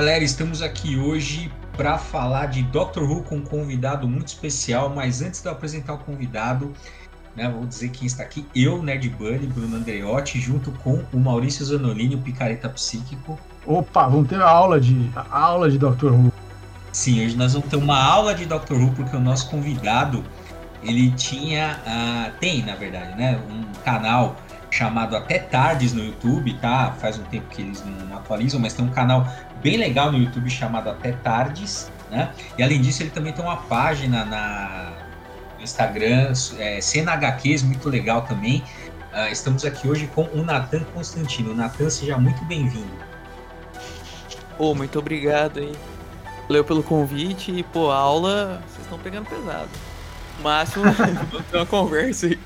[0.00, 5.20] galera, estamos aqui hoje para falar de Doctor Who com um convidado muito especial, mas
[5.20, 6.72] antes de eu apresentar o convidado,
[7.36, 11.66] né, vou dizer quem está aqui, eu, Nerd Bunny, Bruno Andreotti, junto com o Maurício
[11.66, 13.38] Zanolini, o Picareta Psíquico.
[13.66, 16.32] Opa, vamos ter a aula de, a aula de Doctor Who.
[16.92, 20.24] Sim, hoje nós vamos ter uma aula de Doctor Who, porque o nosso convidado,
[20.82, 24.34] ele tinha, uh, tem na verdade, né, um canal
[24.70, 26.92] chamado Até Tardes no YouTube, tá?
[27.00, 29.26] Faz um tempo que eles não atualizam, mas tem um canal
[29.62, 32.32] bem legal no YouTube chamado Até Tardes, né?
[32.56, 34.92] E além disso, ele também tem uma página na,
[35.58, 38.62] no Instagram, é, CNHQs, muito legal também.
[39.12, 41.52] Uh, estamos aqui hoje com o Natan Constantino.
[41.52, 43.10] Natan, seja muito bem-vindo.
[44.56, 45.72] Pô, muito obrigado aí.
[46.46, 49.68] Valeu pelo convite e, pô, aula, vocês estão pegando pesado.
[50.40, 50.84] Máximo,
[51.30, 52.38] vamos ter uma conversa aí.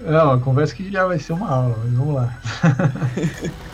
[0.00, 2.38] Não, a conversa que já vai ser uma aula, mas vamos lá.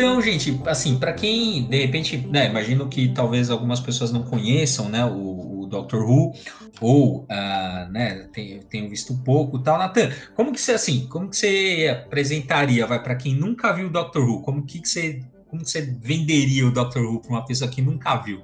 [0.00, 4.88] Então, gente, assim, para quem de repente, né, imagino que talvez algumas pessoas não conheçam,
[4.88, 6.32] né, o, o Doctor Who
[6.80, 8.26] ou, uh, né,
[8.70, 9.76] tenham visto pouco, tal.
[9.76, 13.90] Nathan, como que você assim, como que você apresentaria, vai para quem nunca viu o
[13.90, 17.44] Doctor Who, como que, que você, como que você venderia o Doctor Who para uma
[17.44, 18.42] pessoa que nunca viu?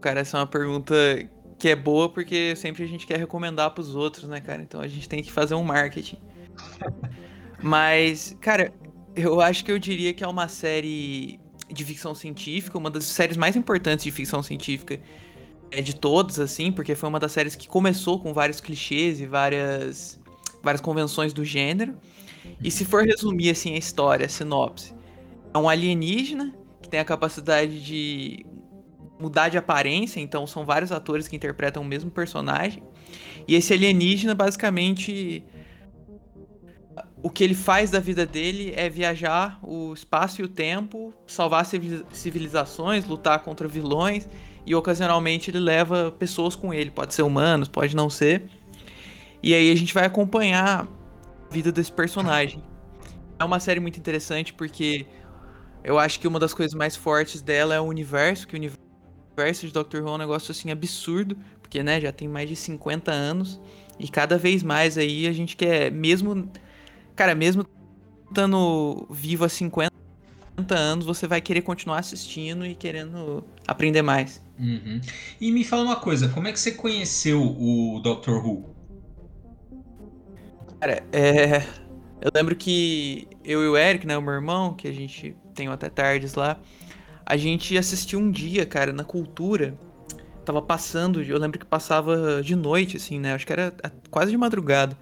[0.00, 0.94] Cara, essa é uma pergunta
[1.58, 4.62] que é boa porque sempre a gente quer recomendar para os outros, né, cara?
[4.62, 6.16] Então a gente tem que fazer um marketing.
[7.62, 8.72] Mas, cara,
[9.14, 11.38] eu acho que eu diria que é uma série
[11.70, 15.00] de ficção científica, uma das séries mais importantes de ficção científica
[15.70, 19.26] é de todas, assim, porque foi uma das séries que começou com vários clichês e
[19.26, 20.20] várias,
[20.62, 21.96] várias convenções do gênero.
[22.62, 24.94] E se for resumir, assim, a história, a sinopse,
[25.52, 28.46] é um alienígena que tem a capacidade de
[29.18, 32.82] mudar de aparência, então são vários atores que interpretam o mesmo personagem.
[33.48, 35.42] E esse alienígena, basicamente,
[37.24, 41.64] o que ele faz da vida dele é viajar o espaço e o tempo, salvar
[41.64, 44.28] civilizações, lutar contra vilões
[44.66, 48.44] e ocasionalmente ele leva pessoas com ele, pode ser humanos, pode não ser.
[49.42, 50.86] E aí a gente vai acompanhar
[51.50, 52.62] a vida desse personagem.
[53.38, 55.06] É uma série muito interessante porque
[55.82, 59.66] eu acho que uma das coisas mais fortes dela é o universo, que o universo
[59.66, 63.10] de Doctor Who é um negócio assim absurdo, porque né, já tem mais de 50
[63.10, 63.58] anos
[63.98, 66.50] e cada vez mais aí a gente quer mesmo
[67.14, 67.66] cara, mesmo
[68.28, 69.92] estando vivo há 50
[70.70, 74.42] anos, você vai querer continuar assistindo e querendo aprender mais.
[74.58, 75.00] Uhum.
[75.40, 78.74] E me fala uma coisa, como é que você conheceu o Doctor Who?
[80.80, 81.64] Cara, é...
[82.20, 85.68] eu lembro que eu e o Eric, né, o meu irmão, que a gente tem
[85.68, 86.58] até tardes lá,
[87.24, 89.78] a gente assistiu um dia, cara, na cultura.
[90.44, 93.32] Tava passando, eu lembro que passava de noite, assim, né?
[93.32, 93.72] Acho que era
[94.10, 94.96] quase de madrugada.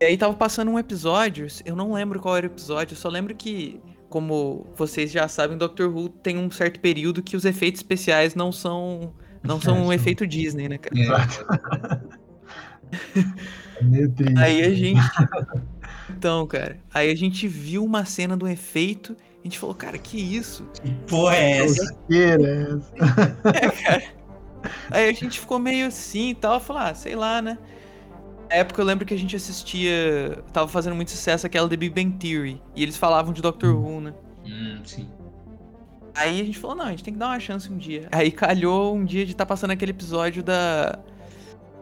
[0.00, 3.10] E aí tava passando um episódio, eu não lembro qual era o episódio, eu só
[3.10, 3.78] lembro que,
[4.08, 8.50] como vocês já sabem, Doctor Who tem um certo período que os efeitos especiais não
[8.50, 9.12] são
[9.42, 10.96] não são um efeito Disney, né, cara?
[10.96, 12.20] É.
[13.84, 15.00] Meu aí a gente
[16.08, 20.18] Então, cara, aí a gente viu uma cena do efeito, a gente falou, cara, que
[20.18, 20.64] isso?
[20.82, 21.94] Que porra é essa?
[22.08, 22.92] Que é essa?
[23.54, 24.02] é, cara.
[24.90, 27.58] Aí a gente ficou meio assim e tal, falou, ah, sei lá, né?
[28.50, 30.42] Na época eu lembro que a gente assistia.
[30.52, 32.60] Tava fazendo muito sucesso aquela The Big Bang Theory.
[32.74, 34.14] E eles falavam de Doctor Who, né?
[34.44, 35.08] Hum, sim.
[36.16, 38.08] Aí a gente falou, não, a gente tem que dar uma chance um dia.
[38.10, 40.98] Aí calhou um dia de estar tá passando aquele episódio da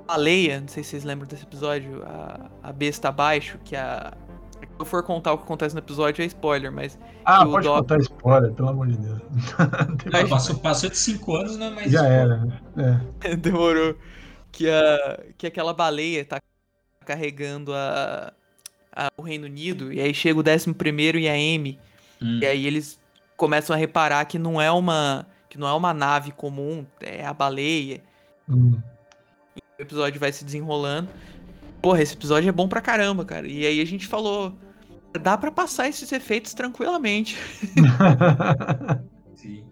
[0.07, 4.13] baleia, não sei se vocês lembram desse episódio, a, a besta abaixo, que a.
[4.53, 6.99] Se eu for contar o que acontece no episódio é spoiler, mas.
[7.25, 7.79] Ah, pode Doc...
[7.79, 9.21] contar spoiler, pelo amor de Deus.
[10.29, 11.73] passou, passou de 5 anos, né?
[11.75, 12.53] Mas Já spoiler.
[12.77, 13.37] era, é.
[13.37, 13.97] Demorou.
[14.53, 16.41] Que, a, que aquela baleia tá
[17.09, 18.35] carregando a,
[18.93, 20.75] a, o Reino Unido, e aí chega o 11
[21.19, 21.79] e a M,
[22.21, 22.41] hum.
[22.43, 23.01] e aí eles
[23.35, 27.33] começam a reparar que não é uma que não é uma nave comum, é a
[27.33, 28.03] baleia.
[28.47, 28.79] Hum.
[29.79, 31.09] O episódio vai se desenrolando.
[31.81, 33.49] Porra, esse episódio é bom pra caramba, cara.
[33.49, 34.55] E aí a gente falou,
[35.23, 37.39] dá para passar esses efeitos tranquilamente.
[39.35, 39.65] Sim.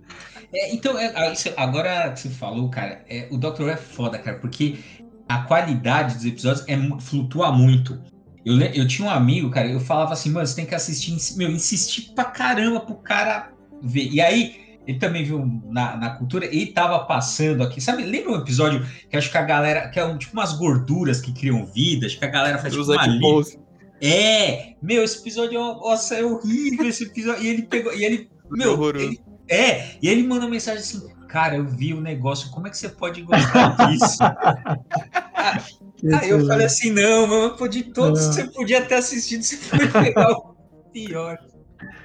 [0.51, 1.13] É, então, é,
[1.59, 4.79] agora que você falou, cara, é, o Doctor é foda, cara, porque
[5.29, 8.01] a qualidade dos episódios é, flutua muito.
[8.45, 11.51] Eu, eu tinha um amigo, cara, eu falava assim, mano, você tem que assistir, meu,
[11.51, 13.53] insistir pra caramba pro cara
[13.83, 14.09] ver.
[14.09, 18.05] E aí, ele também viu na, na cultura, ele tava passando aqui, sabe?
[18.05, 21.33] Lembra um episódio que acho que a galera, que é um, tipo umas gorduras que
[21.33, 23.59] criam vida, acho que a galera faz tipo uma pose.
[24.01, 27.43] É, meu, esse episódio, nossa, é horrível esse episódio.
[27.43, 31.65] E ele pegou, e ele, meu, ele, é, e ele mandou mensagem assim, cara, eu
[31.65, 34.19] vi o negócio, como é que você pode gostar disso?
[36.21, 39.89] Aí eu falei assim, não, mano, de todos que você podia ter assistido, você foi
[39.89, 40.57] pegar o
[40.93, 41.39] pior.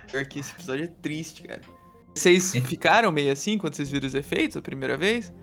[0.10, 1.62] Pior que esse episódio é triste, cara.
[2.16, 2.62] Vocês é.
[2.62, 5.34] ficaram meio assim quando vocês viram os efeitos a primeira vez?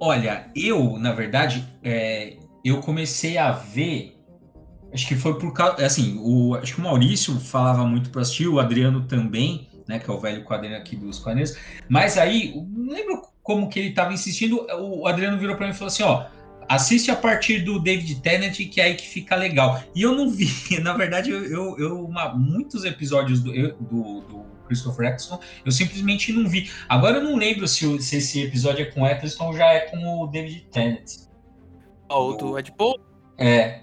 [0.00, 4.16] Olha, eu, na verdade, é, eu comecei a ver.
[4.92, 5.84] Acho que foi por causa.
[5.84, 9.98] Assim, o, acho que o Maurício falava muito para assistir, o Adriano também, né?
[9.98, 11.56] Que é o velho quadrinho aqui dos quadrinhos.
[11.88, 14.66] Mas aí, não lembro como que ele estava insistindo.
[14.78, 16.26] O Adriano virou para mim e falou assim: ó
[16.68, 19.82] assiste a partir do David Tennant, que é aí que fica legal.
[19.94, 20.48] E eu não vi,
[20.82, 25.72] na verdade, eu, eu, eu uma, muitos episódios do, eu, do, do, Christopher Eccleston, eu
[25.72, 26.70] simplesmente não vi.
[26.90, 30.22] Agora eu não lembro se, se esse episódio é com Eccleston ou já é com
[30.22, 31.10] o David Tennant.
[32.10, 33.00] Oh, o do Deadpool?
[33.38, 33.80] É.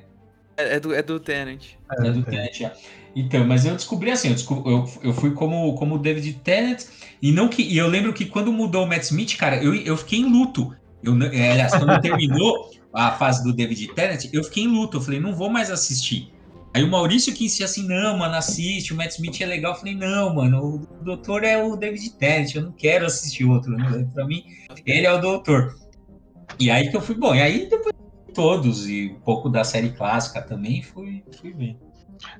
[0.58, 1.64] É, é do, é do Tennant.
[1.92, 2.72] É, é do Tennant, é.
[3.16, 6.84] Então, mas eu descobri assim, eu, descobri, eu, eu fui como, como David Tennant,
[7.22, 7.62] e não que.
[7.64, 10.76] E eu lembro que quando mudou o Matt Smith, cara, eu, eu fiquei em luto.
[11.02, 14.98] Eu, aliás, quando terminou a fase do David Tennant, eu fiquei em luto.
[14.98, 16.34] Eu falei, não vou mais assistir.
[16.74, 19.72] Aí o Maurício que insistia assim, não, mano, assiste, o Matt Smith é legal.
[19.72, 23.72] Eu falei, não, mano, o doutor é o David Tennant, eu não quero assistir outro.
[23.72, 24.06] Né?
[24.14, 24.44] Pra mim,
[24.86, 25.74] ele é o doutor.
[26.60, 27.96] E aí que eu fui, bom, e aí depois
[28.34, 31.78] todos, e um pouco da série clássica também, fui, fui.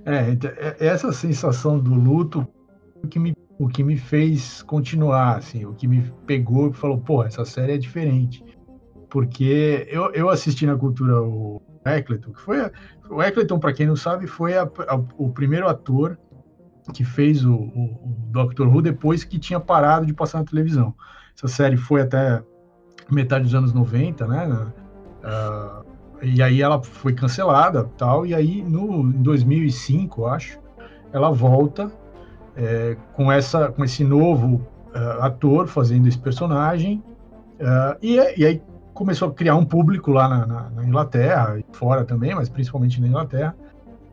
[0.06, 2.48] É, então, é, essa sensação do luto
[3.04, 6.98] o que me, o que me fez continuar, assim, o que me pegou e falou,
[6.98, 8.44] pô, essa série é diferente
[9.16, 12.70] porque eu, eu assisti na cultura o Eccleton, que foi a,
[13.10, 16.20] o Eccleton, para quem não sabe, foi a, a, o primeiro ator
[16.94, 20.94] que fez o, o, o, Doctor Who depois que tinha parado de passar na televisão.
[21.34, 22.44] Essa série foi até
[23.10, 24.48] metade dos anos 90, né?
[25.24, 25.86] Uh,
[26.22, 28.26] e aí ela foi cancelada, tal.
[28.26, 30.60] E aí no em 2005, acho,
[31.12, 31.92] ela volta
[32.56, 34.66] é, com essa, com esse novo
[34.96, 37.04] uh, ator fazendo esse personagem.
[37.60, 38.62] Uh, e, e aí
[38.94, 43.08] começou a criar um público lá na, na, na Inglaterra, fora também, mas principalmente na
[43.08, 43.56] Inglaterra.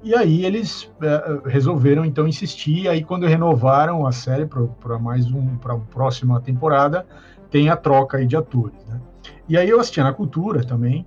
[0.02, 2.82] E aí eles é, resolveram então insistir.
[2.82, 7.06] E aí quando renovaram a série para mais um para a próxima temporada,
[7.50, 8.84] tem a troca de atores.
[8.88, 9.00] Né?
[9.48, 11.06] E aí eu assistia na Cultura também.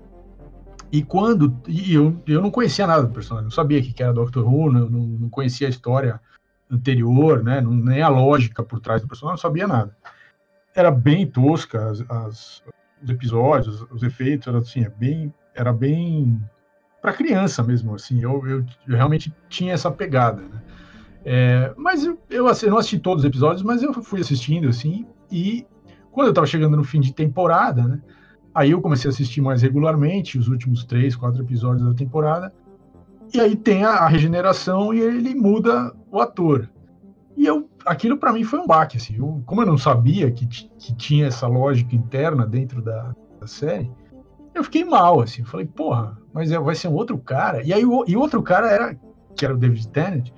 [0.96, 4.48] E quando e eu, eu não conhecia nada do personagem, não sabia que era Doctor
[4.48, 6.22] Who, não, não conhecia a história
[6.72, 7.60] anterior, né?
[7.60, 9.94] Não, nem a lógica por trás do personagem, não sabia nada.
[10.74, 12.64] Era bem tosca as, as
[13.04, 16.42] os episódios, os efeitos, era assim, é bem, era bem
[17.02, 20.64] para criança mesmo, assim, eu, eu, eu, realmente tinha essa pegada, né?
[21.26, 25.06] É, mas eu, eu, assim, não assisti todos os episódios, mas eu fui assistindo, assim,
[25.30, 25.68] e
[26.10, 28.00] quando eu estava chegando no fim de temporada, né,
[28.56, 32.54] aí eu comecei a assistir mais regularmente, os últimos três, quatro episódios da temporada,
[33.34, 36.70] e aí tem a, a regeneração e ele muda o ator.
[37.36, 39.18] E eu, aquilo para mim foi um baque, assim.
[39.18, 43.91] Eu, como eu não sabia que, que tinha essa lógica interna dentro da, da série,
[44.53, 45.41] eu fiquei mal, assim.
[45.41, 47.62] Eu falei, porra, mas é, vai ser um outro cara.
[47.62, 48.98] E aí o e outro cara era,
[49.36, 50.30] que era o David Tennant,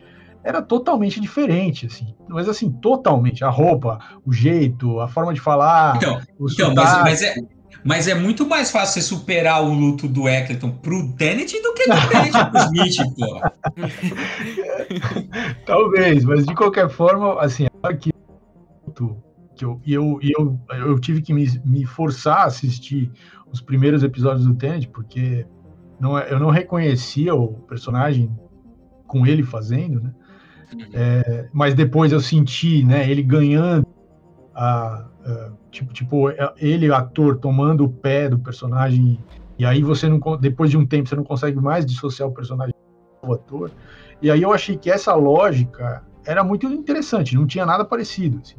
[0.43, 2.15] era totalmente diferente, assim.
[2.27, 3.43] Mas assim, totalmente.
[3.43, 5.97] A roupa, o jeito, a forma de falar.
[5.97, 7.35] Então, então mas, mas, é,
[7.83, 11.85] mas é muito mais fácil você superar o luto do Eccleton pro Tenet do que
[11.85, 13.41] do Tenet pro Smith, pô.
[15.65, 17.67] Talvez, mas de qualquer forma, assim,
[17.99, 18.11] que
[19.57, 23.11] que eu, e eu, eu, eu tive que me, me forçar a assistir
[23.51, 25.45] os primeiros episódios do Tenet, porque
[25.99, 28.31] não, é, eu não reconhecia o personagem
[29.07, 30.13] com ele fazendo, né?
[30.73, 30.89] Uhum.
[30.93, 33.87] É, mas depois eu senti, né, ele ganhando
[34.53, 39.19] a, a tipo, tipo, é, ele, ator, tomando o pé do personagem,
[39.57, 42.73] e aí você não, depois de um tempo, você não consegue mais dissociar o personagem
[43.23, 43.71] do ator.
[44.21, 48.57] E aí eu achei que essa lógica era muito interessante, não tinha nada parecido, assim,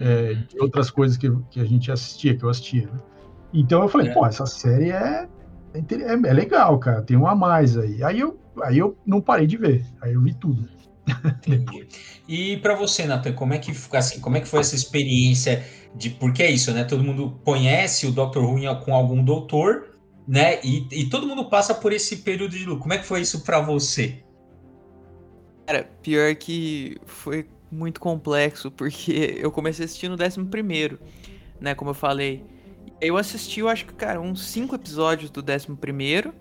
[0.00, 0.42] é, uhum.
[0.48, 3.00] de outras coisas que, que a gente assistia, que eu assistia, né?
[3.52, 4.12] Então eu falei, é.
[4.12, 5.26] pô, essa série é,
[5.74, 8.02] é, é, legal, cara, tem um a mais aí.
[8.04, 10.68] Aí eu, aí eu não parei de ver, aí eu vi tudo.
[11.24, 11.88] Entendi.
[12.28, 16.10] E para você, Nathan, como é que assim, como é que foi essa experiência de
[16.10, 16.84] porque é isso, né?
[16.84, 18.38] Todo mundo conhece o Dr.
[18.38, 20.60] Who com algum doutor, né?
[20.62, 22.80] E, e todo mundo passa por esse período de luto.
[22.80, 24.22] Como é que foi isso para você?
[25.66, 30.98] Cara, pior que foi muito complexo, porque eu comecei assistindo o 11 primeiro,
[31.60, 31.74] né?
[31.74, 32.44] Como eu falei.
[33.00, 36.34] Eu assisti, eu acho que, cara, uns cinco episódios do 11 primeiro.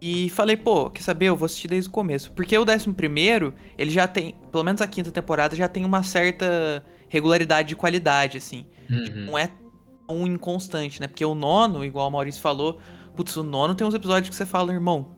[0.00, 1.26] E falei, pô, quer saber?
[1.26, 2.30] Eu vou assistir desde o começo.
[2.32, 6.02] Porque o 11 primeiro, ele já tem, pelo menos a quinta temporada, já tem uma
[6.02, 8.64] certa regularidade de qualidade, assim.
[8.88, 9.26] Uhum.
[9.26, 9.50] Não é
[10.06, 11.08] tão inconstante, né?
[11.08, 12.78] Porque o nono, igual o Maurício falou,
[13.16, 15.16] putz, o nono tem uns episódios que você fala, irmão.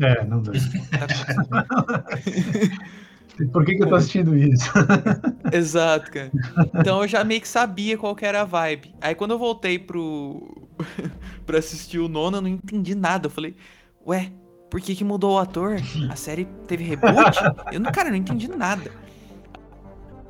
[0.00, 0.52] É, não dá.
[0.52, 2.04] tá
[3.50, 4.70] Por que, que eu tô assistindo isso?
[5.52, 6.30] Exato, cara.
[6.74, 8.94] Então eu já meio que sabia qual que era a vibe.
[9.00, 10.68] Aí quando eu voltei pro.
[11.46, 13.26] pra assistir o nono, eu não entendi nada.
[13.26, 13.56] Eu falei,
[14.06, 14.32] ué,
[14.70, 15.76] por que, que mudou o ator?
[16.10, 17.38] A série teve reboot?
[17.70, 18.90] Eu não, cara, eu não entendi nada.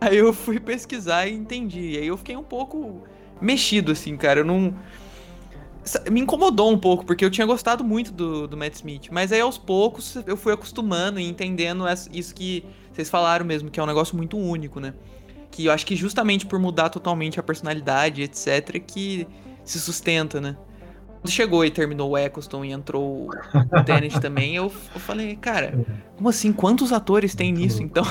[0.00, 1.97] Aí eu fui pesquisar e entendi.
[1.97, 3.02] Aí eu fiquei um pouco
[3.41, 4.41] mexido, assim, cara.
[4.41, 4.75] Eu não.
[6.11, 9.09] Me incomodou um pouco, porque eu tinha gostado muito do, do Matt Smith.
[9.12, 13.79] Mas aí aos poucos eu fui acostumando e entendendo isso que vocês falaram mesmo, que
[13.79, 14.93] é um negócio muito único, né?
[15.52, 19.26] Que eu acho que justamente por mudar totalmente a personalidade, etc., que
[19.64, 20.57] se sustenta, né?
[21.23, 23.31] Quando chegou e terminou o Eccleston e entrou o
[23.87, 25.73] Tenet também, eu, eu falei, cara,
[26.17, 26.52] como assim?
[26.52, 28.02] Quantos atores tem nisso, então?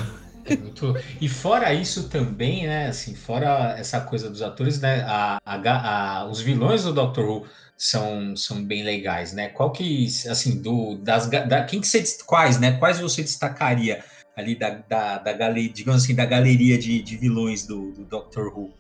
[0.45, 2.87] É muito- E fora isso também, né?
[2.87, 5.01] Assim, fora essa coisa dos atores, né?
[5.05, 7.45] A, a a- os vilões do Doctor Who
[7.77, 9.49] são, são bem legais, né?
[9.49, 12.71] Qual que, assim, do, das, da, quem que você, quais, né?
[12.77, 14.03] Quais você destacaria
[14.37, 18.47] ali da, da, da galeria, digamos assim, da galeria de, de vilões do, do Doctor
[18.57, 18.71] Who?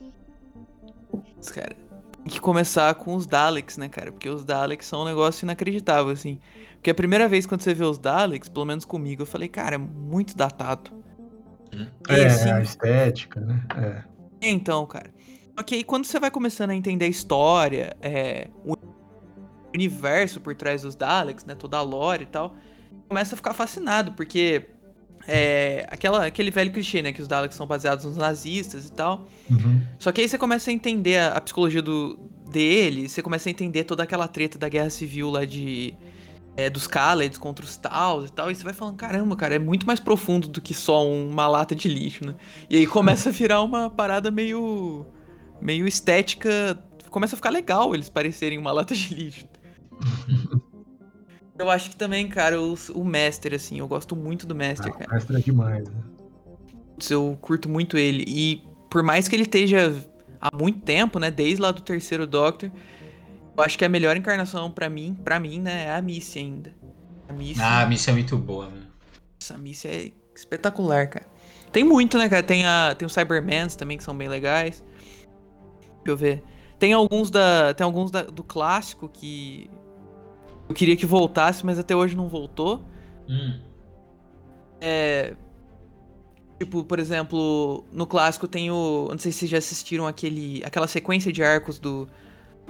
[1.53, 1.75] cara,
[2.29, 4.11] que começar com os Daleks, né, cara?
[4.11, 6.39] Porque os Daleks são um negócio inacreditável, assim.
[6.75, 9.75] Porque a primeira vez quando você vê os Daleks, pelo menos comigo, eu falei, cara,
[9.75, 10.91] é muito datado.
[12.09, 13.63] E É, assim, a estética, né?
[13.77, 14.03] É.
[14.41, 15.11] Então, cara.
[15.59, 18.75] Ok, aí quando você vai começando a entender a história, é, o
[19.73, 21.55] universo por trás dos Daleks, né?
[21.55, 22.55] Toda a lore e tal,
[23.07, 24.69] começa a ficar fascinado, porque
[25.33, 27.13] é, aquela, aquele velho clichê, né?
[27.13, 29.27] Que os Daleks são baseados nos nazistas e tal.
[29.49, 29.81] Uhum.
[29.97, 32.19] Só que aí você começa a entender a, a psicologia do,
[32.51, 35.93] dele, você começa a entender toda aquela treta da guerra civil lá de.
[36.57, 39.59] é, dos Khaleds contra os Taus e tal, e você vai falando, caramba, cara, é
[39.59, 42.35] muito mais profundo do que só uma lata de lixo, né?
[42.69, 45.05] E aí começa a virar uma parada meio.
[45.61, 46.77] meio estética.
[47.09, 49.45] Começa a ficar legal eles parecerem uma lata de lixo.
[51.61, 55.05] Eu acho que também, cara, o, o Master, assim, eu gosto muito do Master, cara.
[55.09, 55.87] Ah, Mestre é demais.
[55.87, 56.01] Né?
[57.09, 58.23] Eu curto muito ele.
[58.27, 59.93] E por mais que ele esteja
[60.39, 61.29] há muito tempo, né?
[61.29, 62.71] Desde lá do terceiro Doctor,
[63.57, 66.73] eu acho que a melhor encarnação pra mim, para mim, né, é a Missy ainda.
[67.29, 68.81] A Missy, Ah, a missão é muito boa, né?
[69.39, 71.25] essa Missy é espetacular, cara.
[71.71, 72.43] Tem muito, né, cara?
[72.43, 74.83] Tem, a, tem os Cybermans também que são bem legais.
[75.97, 76.43] Deixa eu ver.
[76.79, 79.69] Tem alguns da, tem alguns da- do clássico que
[80.71, 82.81] eu queria que voltasse, mas até hoje não voltou.
[83.29, 83.59] Hum.
[84.79, 85.33] É.
[86.57, 89.07] Tipo, por exemplo, no clássico tem o.
[89.07, 92.07] eu Não sei se vocês já assistiram aquele, aquela sequência de arcos do,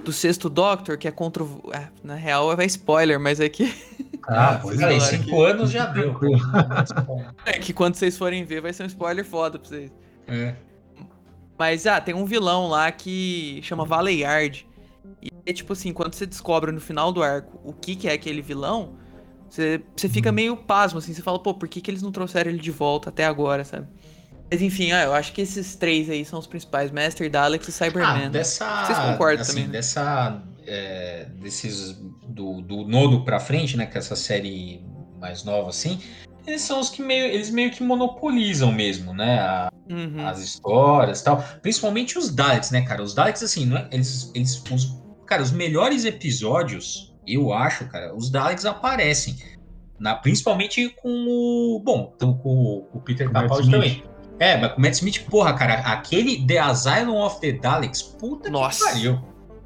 [0.04, 1.70] do sexto Doctor, que é contra o.
[1.72, 3.72] é, na real é spoiler, mas é que.
[4.24, 5.00] Ah, pois é.
[5.00, 6.16] cinco anos já deu.
[7.44, 9.90] É que quando vocês forem ver vai ser um spoiler foda pra vocês.
[10.28, 10.54] É.
[11.58, 14.64] Mas, ah, tem um vilão lá que chama Valeyard.
[15.22, 18.12] E é tipo assim, quando você descobre no final do arco o que, que é
[18.12, 18.94] aquele vilão,
[19.48, 22.50] você, você fica meio pasmo, assim, você fala, pô, por que, que eles não trouxeram
[22.50, 23.86] ele de volta até agora, sabe?
[24.50, 27.72] Mas enfim, ah, eu acho que esses três aí são os principais, Master, Daleks e
[27.72, 28.26] Cyberman.
[28.26, 28.84] Ah, dessa.
[28.84, 29.72] Vocês concordam assim, também, né?
[29.72, 30.42] Dessa.
[30.66, 31.92] é, desses.
[32.28, 33.86] Do, do nono pra frente, né?
[33.86, 34.84] Que é essa série
[35.18, 35.98] mais nova, assim.
[36.46, 37.24] Eles são os que meio.
[37.26, 39.38] Eles meio que monopolizam mesmo, né?
[39.40, 40.26] a- Uhum.
[40.26, 41.44] as histórias e tal.
[41.60, 43.02] Principalmente os Daleks, né, cara?
[43.02, 44.30] Os Daleks, assim, não é, eles.
[44.34, 49.36] eles os, cara, os melhores episódios, eu acho, cara, os Daleks aparecem.
[49.98, 51.80] Na, principalmente com o.
[51.84, 54.02] Bom, então com, o- com o Peter Capaldi também.
[54.38, 58.50] É, mas com o Matt Smith, porra, cara, aquele The Asylum of the Daleks, puta
[58.50, 58.86] Nossa.
[58.86, 59.20] que pariu.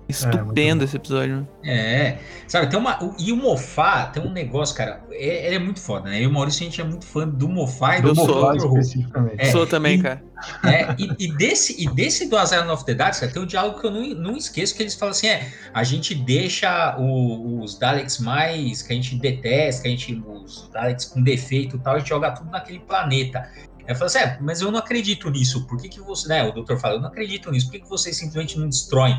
[0.08, 0.84] Estupendo bom.
[0.84, 1.46] esse episódio.
[1.64, 1.72] né?
[1.72, 2.96] É, sabe, tem uma.
[3.18, 5.02] E o Mofá tem um negócio, cara.
[5.10, 6.18] É, ele é muito foda, né?
[6.18, 8.26] Eu e o Maurício, a gente é muito fã do Mofá e do Eu sou.
[8.28, 9.34] Mofá especificamente.
[9.38, 10.22] É, Sou também, e- cara.
[10.64, 13.80] É, e, e desse, e desse do Asylum of the Daleks, cara, tem um diálogo
[13.80, 17.78] que eu não, não esqueço, que eles falam assim, é, a gente deixa o- os
[17.78, 21.94] Daleks mais, que a gente detesta, que a gente, os Daleks com defeito e tal,
[21.94, 23.48] a gente joga tudo naquele planeta.
[23.88, 26.44] Aí eu falo assim, é, mas eu não acredito nisso, por que que você, né,
[26.44, 29.18] o doutor fala, eu não acredito nisso, por que que vocês simplesmente não destroem?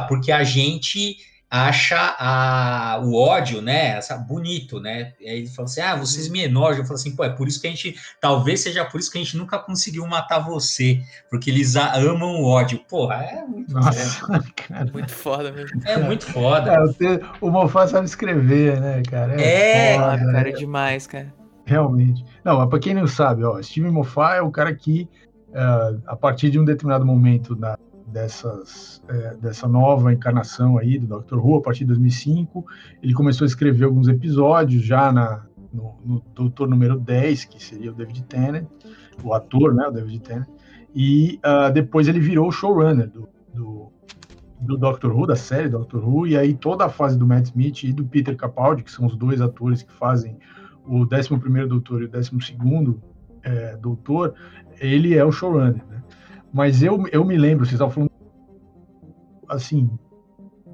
[0.00, 1.16] Porque a gente
[1.52, 6.28] acha a, o ódio, né, essa, bonito, né, e aí ele fala assim, ah, vocês
[6.28, 9.00] me enojam, eu falo assim, pô, é por isso que a gente Talvez seja por
[9.00, 12.78] isso que a gente nunca conseguiu matar você, porque eles a- amam o ódio.
[12.88, 14.20] Porra, é muito, Nossa,
[14.54, 14.88] cara.
[14.92, 15.80] Muito foda mesmo.
[15.86, 16.72] é muito foda.
[16.72, 19.34] É, o te- o Mofá sabe escrever, né, cara?
[19.42, 20.32] É, foda, Ah, né?
[20.32, 21.34] cara, é demais, cara.
[21.66, 22.24] Realmente.
[22.44, 25.08] Não, mas pra quem não sabe, ó, Steve Moffat é o cara que,
[25.52, 27.76] ah, a partir de um determinado momento na,
[28.10, 31.36] dessas, é, dessa nova encarnação aí do Dr.
[31.36, 32.64] Who a partir de 2005.
[33.02, 37.90] Ele começou a escrever alguns episódios já na, no, no Doutor número 10, que seria
[37.90, 38.66] o David Tennant,
[39.22, 40.48] o ator, né, o David Tennant,
[40.94, 43.92] e uh, depois ele virou o showrunner do, do,
[44.60, 47.92] do Who, da série Doctor Who, e aí toda a fase do Matt Smith e
[47.92, 50.36] do Peter Capaldi, que são os dois atores que fazem
[50.84, 52.98] o 11º Doutor e o 12º
[53.42, 54.34] é, Doutor,
[54.80, 55.99] ele é o showrunner, né?
[56.52, 58.10] Mas eu, eu me lembro, vocês estavam falando
[59.48, 59.90] assim,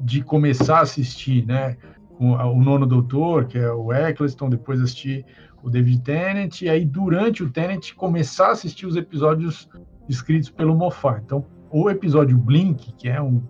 [0.01, 1.77] de começar a assistir, né?
[2.19, 5.25] O, nono doutor, que é o Eccleston, depois assistir
[5.63, 9.69] o David Tennant, e aí durante o Tennant começar a assistir os episódios
[10.09, 11.21] escritos pelo Moffat.
[11.23, 13.43] Então, o episódio Blink, que é um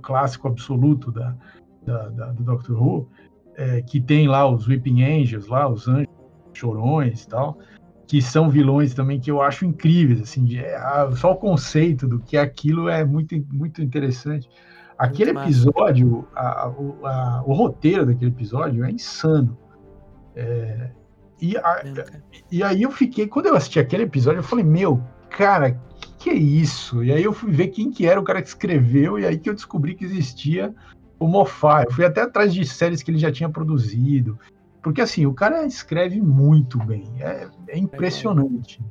[0.00, 1.36] clássico absoluto da,
[1.84, 3.08] da, da do Doctor Who,
[3.56, 6.08] é, que tem lá os Weeping Angels, lá os anjos
[6.54, 7.58] chorões e tal,
[8.06, 10.78] que são vilões também que eu acho incríveis, assim, de, é,
[11.16, 14.48] só o conceito do que é aquilo é muito, muito interessante.
[14.98, 19.58] Aquele muito episódio, a, a, o roteiro daquele episódio é insano.
[20.36, 20.90] É,
[21.40, 21.82] e, a,
[22.50, 26.30] e aí eu fiquei, quando eu assisti aquele episódio, eu falei, meu, cara, que, que
[26.30, 27.02] é isso?
[27.02, 29.48] E aí eu fui ver quem que era o cara que escreveu, e aí que
[29.48, 30.74] eu descobri que existia
[31.18, 31.86] o Moffat.
[31.86, 34.38] Eu fui até atrás de séries que ele já tinha produzido.
[34.84, 37.10] Porque assim, o cara escreve muito bem.
[37.18, 38.82] É, é impressionante.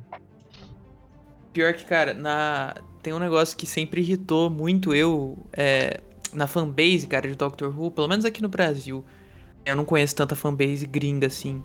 [1.53, 2.73] Pior que, cara, na...
[3.03, 6.01] tem um negócio que sempre irritou muito eu é...
[6.33, 9.05] na fanbase, cara, de Doctor Who, pelo menos aqui no Brasil.
[9.63, 11.63] Eu não conheço tanta fanbase gringa assim.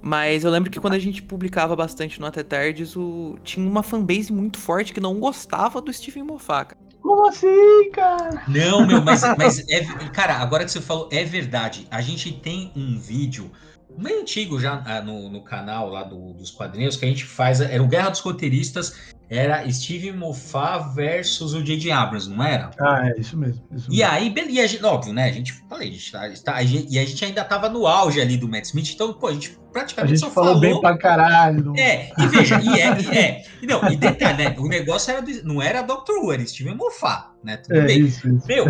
[0.00, 3.38] Mas eu lembro que quando a gente publicava bastante no Até Tardes, o...
[3.42, 6.74] tinha uma fanbase muito forte que não gostava do Stephen Moffat.
[7.04, 8.44] Como assim, cara?
[8.48, 11.86] Não, meu, mas, mas é, cara, agora que você falou, é verdade.
[11.90, 13.50] A gente tem um vídeo
[13.98, 17.60] meio antigo já ah, no, no canal lá do, dos quadrinhos que a gente faz.
[17.60, 21.90] Era o Guerra dos Roteiristas, era Steve Moffat versus o J.J.
[21.90, 22.70] Abrams, não era?
[22.78, 23.64] Ah, é isso mesmo.
[23.72, 25.24] Isso e aí, a gente, óbvio, né?
[25.24, 28.20] A gente, falei, a gente tá, a gente, e a gente ainda tava no auge
[28.20, 30.54] ali do Matt Smith, então, pô, a gente praticamente a gente só falou.
[30.54, 31.74] falou bem pra caralho.
[31.76, 33.44] É, e veja, e é, e é.
[33.60, 34.54] E não, e detalhe, né?
[34.56, 36.12] O negócio era do, não era Dr.
[36.22, 37.56] Who, era Steven Moffat, né?
[37.56, 38.00] Tudo é, bem.
[38.00, 38.46] Isso, isso.
[38.46, 38.66] Meu,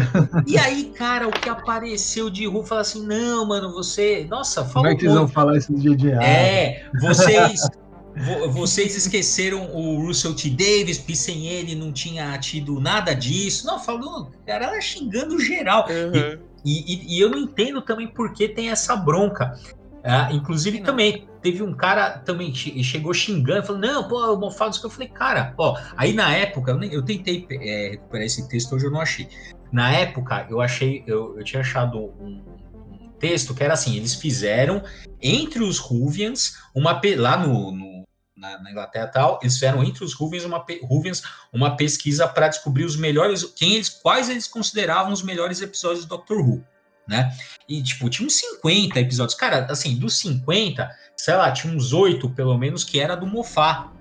[0.46, 4.26] e aí, cara, o que apareceu de Who fala assim: não, mano, você.
[4.30, 4.84] Nossa, falou.
[4.84, 6.18] Como é que eles vão falar isso de dia?
[6.22, 7.60] É, vocês.
[8.52, 10.50] Vocês esqueceram o Russell T.
[10.50, 13.66] Davis, porque sem ele não tinha tido nada disso.
[13.66, 15.86] Não, falou, cara, xingando geral.
[15.88, 16.38] Uhum.
[16.64, 19.58] E, e, e, eu não entendo também por que tem essa bronca.
[20.02, 20.86] É, inclusive não.
[20.86, 25.52] também teve um cara também chegou xingando, falou, não, pô, o Mofado, eu falei, cara,
[25.58, 29.28] ó, aí na época, eu, eu tentei é, recuperar esse texto, hoje eu não achei.
[29.70, 32.42] Na época, eu achei, eu, eu tinha achado um,
[32.90, 34.82] um, texto que era assim, eles fizeram
[35.20, 37.93] entre os Ruvians, uma, lá no, no
[38.44, 42.84] na, na, Inglaterra tal, eles fizeram entre os Ruvians uma, Ruvians uma pesquisa para descobrir
[42.84, 46.64] os melhores, quem eles, quais eles consideravam os melhores episódios do Doctor Who
[47.06, 47.36] né?
[47.68, 49.36] E, tipo, tinha uns 50 episódios.
[49.36, 53.92] Cara, assim, dos 50, sei lá, tinha uns 8, pelo menos, que era do Mofá.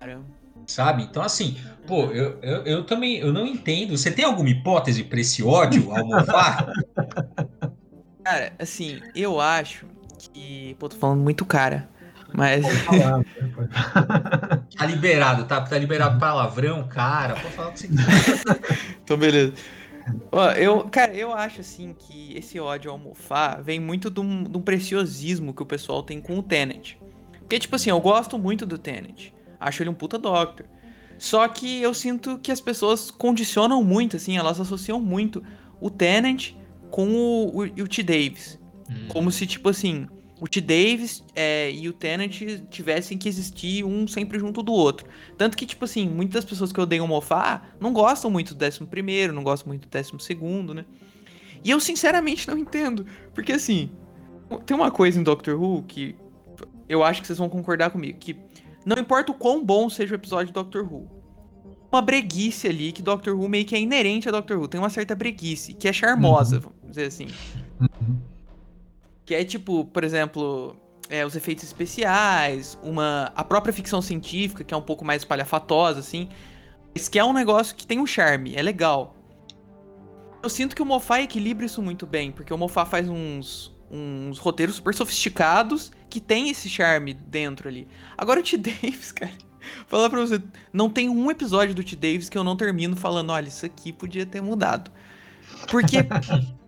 [0.00, 0.24] Caramba.
[0.66, 1.02] Sabe?
[1.04, 3.96] Então, assim, pô, eu, eu, eu, também eu não entendo.
[3.96, 6.72] Você tem alguma hipótese para esse ódio ao Mofá?
[8.24, 9.86] Cara, assim, eu acho
[10.32, 10.74] que.
[10.78, 11.88] Pô, tô falando muito cara.
[12.36, 12.64] Mas.
[14.76, 15.62] tá liberado, tá?
[15.62, 17.34] Tá liberado palavrão, cara.
[17.34, 17.88] Pode falar o que você
[19.02, 19.54] então, beleza.
[20.30, 24.44] Ó, eu, cara, eu acho assim que esse ódio ao Mofá vem muito de um,
[24.44, 27.00] de um, preciosismo que o pessoal tem com o Tenet.
[27.40, 29.34] Porque, tipo assim, eu gosto muito do Tenet.
[29.58, 30.66] Acho ele um puta Doctor.
[31.18, 35.42] Só que eu sinto que as pessoas condicionam muito, assim, elas associam muito
[35.80, 36.56] o Tenet
[36.90, 38.02] com o, o, o T.
[38.02, 38.60] Davis.
[38.90, 39.08] Hum.
[39.08, 40.06] Como se, tipo assim,
[40.40, 40.60] o T.
[40.60, 45.08] Davis é, e o Tennant tivessem que existir um sempre junto do outro.
[45.36, 49.32] Tanto que, tipo assim, muitas pessoas que odeiam Mofá não gostam muito do 11 primeiro,
[49.32, 50.84] não gostam muito do 12 segundo, né?
[51.64, 53.06] E eu sinceramente não entendo.
[53.34, 53.90] Porque assim,
[54.66, 56.14] tem uma coisa em Doctor Who que
[56.88, 58.36] eu acho que vocês vão concordar comigo, que
[58.84, 61.08] não importa o quão bom seja o episódio de Doctor Who,
[61.90, 64.90] uma breguice ali que Doctor Who meio que é inerente a Doctor Who, tem uma
[64.90, 66.62] certa breguice, que é charmosa, uhum.
[66.62, 67.26] vamos dizer assim.
[67.80, 68.35] Uhum.
[69.26, 70.76] Que é tipo, por exemplo,
[71.10, 76.00] é, os efeitos especiais, uma a própria ficção científica, que é um pouco mais espalhafatosa,
[76.00, 76.28] assim.
[76.94, 79.14] Mas que é um negócio que tem um charme, é legal.
[80.42, 84.38] Eu sinto que o Mofá equilibra isso muito bem, porque o Mofá faz uns, uns
[84.38, 87.88] roteiros super sofisticados que tem esse charme dentro ali.
[88.16, 88.56] Agora o T.
[88.58, 89.32] Davis, cara,
[89.86, 90.40] falar pra você,
[90.72, 91.96] não tem um episódio do T.
[91.96, 94.90] Davis que eu não termino falando, olha, isso aqui podia ter mudado.
[95.70, 95.98] Porque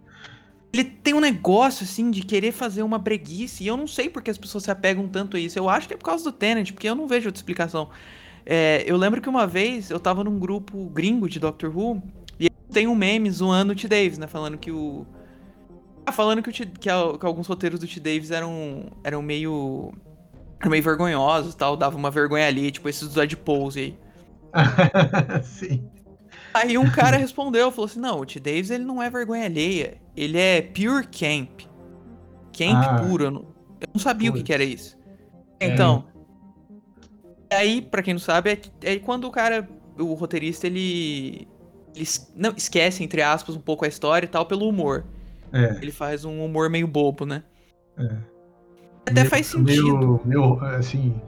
[0.73, 4.31] ele tem um negócio, assim, de querer fazer uma breguice, e eu não sei porque
[4.31, 5.59] as pessoas se apegam tanto a isso.
[5.59, 7.89] Eu acho que é por causa do Tenet, porque eu não vejo outra explicação.
[8.45, 12.03] É, eu lembro que uma vez eu tava num grupo gringo de Doctor Who
[12.39, 13.89] e tem um meme zoando o T.
[13.89, 14.27] Davis, né?
[14.27, 15.07] Falando que o.
[16.05, 18.01] Ah, falando que, o T, que, a, que alguns roteiros do T.
[18.01, 19.93] Davis eram, eram meio.
[20.67, 23.99] meio vergonhosos tal, dava uma vergonha ali, tipo esses do Ed Pose aí.
[25.45, 25.91] Sim.
[26.55, 28.39] Aí um cara respondeu, falou assim: não, o T.
[28.41, 31.61] Davis ele não é vergonha alheia, ele é pure camp.
[32.57, 33.03] Camp Ah.
[33.07, 33.25] puro.
[33.25, 33.41] Eu não,
[33.81, 34.47] eu não sabia o que, Putz.
[34.47, 34.97] que era isso.
[35.61, 35.69] É.
[35.69, 36.05] Então.
[37.51, 38.51] Aí, pra quem não sabe,
[38.83, 41.49] é, é quando o cara, o roteirista, ele.
[41.97, 42.07] Ele
[42.37, 45.05] não, esquece, entre aspas, um pouco a história e tal, pelo humor.
[45.53, 47.43] É, Ele faz um humor meio bobo, né?
[47.99, 48.05] é.
[49.07, 49.97] Até Meio- faz sentido.
[49.97, 51.19] Meio, meio, assim,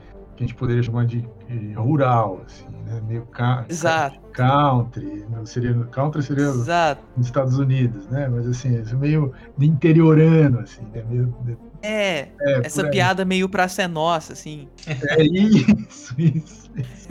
[0.41, 3.03] que a gente poderia chamar de, de rural, assim, né?
[3.07, 3.29] Meio
[3.69, 7.03] Exato, country, não seria, country seria exato.
[7.15, 8.27] nos Estados Unidos, né?
[8.27, 11.05] Mas assim, meio interiorano, assim, né?
[11.11, 11.35] Meio,
[11.83, 14.67] É, é, essa piada meio pra ser nossa, assim.
[14.87, 17.09] É isso, isso, isso.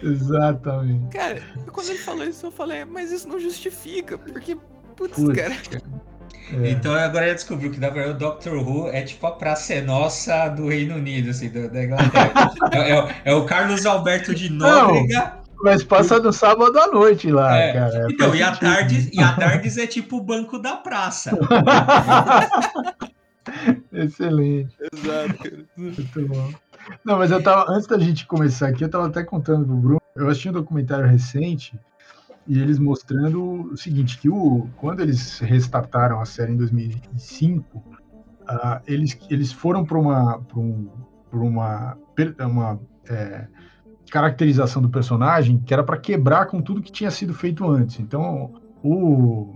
[0.00, 1.16] Exatamente.
[1.16, 4.56] Cara, quando ele falou isso, eu falei, mas isso não justifica, porque.
[4.94, 5.54] Putz, Putz, cara.
[6.52, 6.70] É.
[6.70, 9.80] Então agora eu descobri que na verdade o Doctor Who é tipo a Praça é
[9.80, 12.52] Nossa do Reino Unido, assim, da, da Inglaterra.
[12.72, 15.34] é, é o- é o Carlos Alberto de Nóbrega.
[15.62, 18.06] Mas passa no sábado à noite lá, É, cara.
[18.10, 18.60] Então, Faz e a, sentido.
[18.70, 21.30] tarde, e a Tardes é tipo o banco da praça.
[23.92, 24.74] Excelente.
[24.92, 25.66] Exato.
[25.76, 26.50] Muito bom.
[27.04, 30.02] Não, mas eu tava, antes da gente começar aqui, eu tava até contando pro Bruno,
[30.14, 31.72] eu assisti um documentário recente
[32.46, 37.82] e eles mostrando o seguinte, que o, quando eles restartaram a série em 2005,
[38.46, 40.88] ah, eles, eles foram para uma, pra um,
[41.30, 41.98] pra uma,
[42.40, 43.46] uma é,
[44.10, 47.98] caracterização do personagem que era para quebrar com tudo que tinha sido feito antes.
[47.98, 49.54] Então, o,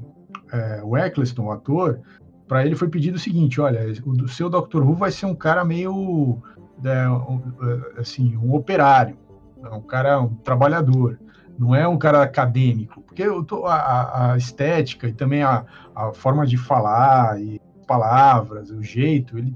[0.53, 2.01] é, o Eccleston, o ator,
[2.49, 5.65] para ele foi pedido o seguinte: olha, o seu Doctor Who vai ser um cara
[5.65, 6.43] meio
[6.85, 9.17] é, um, é, assim, um operário,
[9.63, 11.19] é um cara, um trabalhador,
[11.61, 16.11] não é um cara acadêmico, porque eu tô- a- a, estética e também a, a
[16.15, 19.55] forma de falar e palavras, o jeito, ele,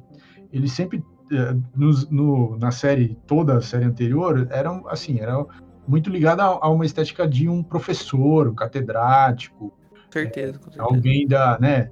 [0.53, 5.43] ele sempre é, nos- no, na série toda a série anterior era assim, era
[5.88, 9.73] muito ligado a, uma estética de um professor, um catedrático,
[10.12, 10.85] certeza, com certeza.
[10.85, 11.90] alguém da, né,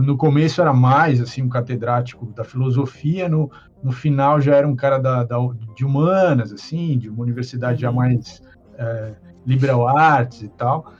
[0.00, 3.48] no começo era mais assim um catedrático da filosofia, no,
[3.82, 5.38] no final já era um cara da, da-
[5.76, 7.96] de humanas, assim, de uma universidade já Uhum.
[7.96, 8.42] mais
[8.76, 9.14] é,
[9.46, 10.92] liberal arts e tal.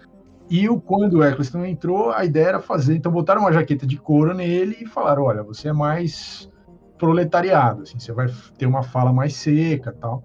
[0.51, 3.97] E o, quando o Eccleston entrou, a ideia era fazer, então botaram uma jaqueta de
[3.97, 6.51] couro nele e falaram, olha, você é mais
[6.99, 8.29] proletariado, assim, você vai
[8.59, 10.23] ter uma fala mais seca, tal.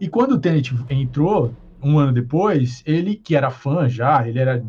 [0.00, 1.52] E quando o Tenet entrou,
[1.82, 4.64] um ano depois, ele que era fã já, ele era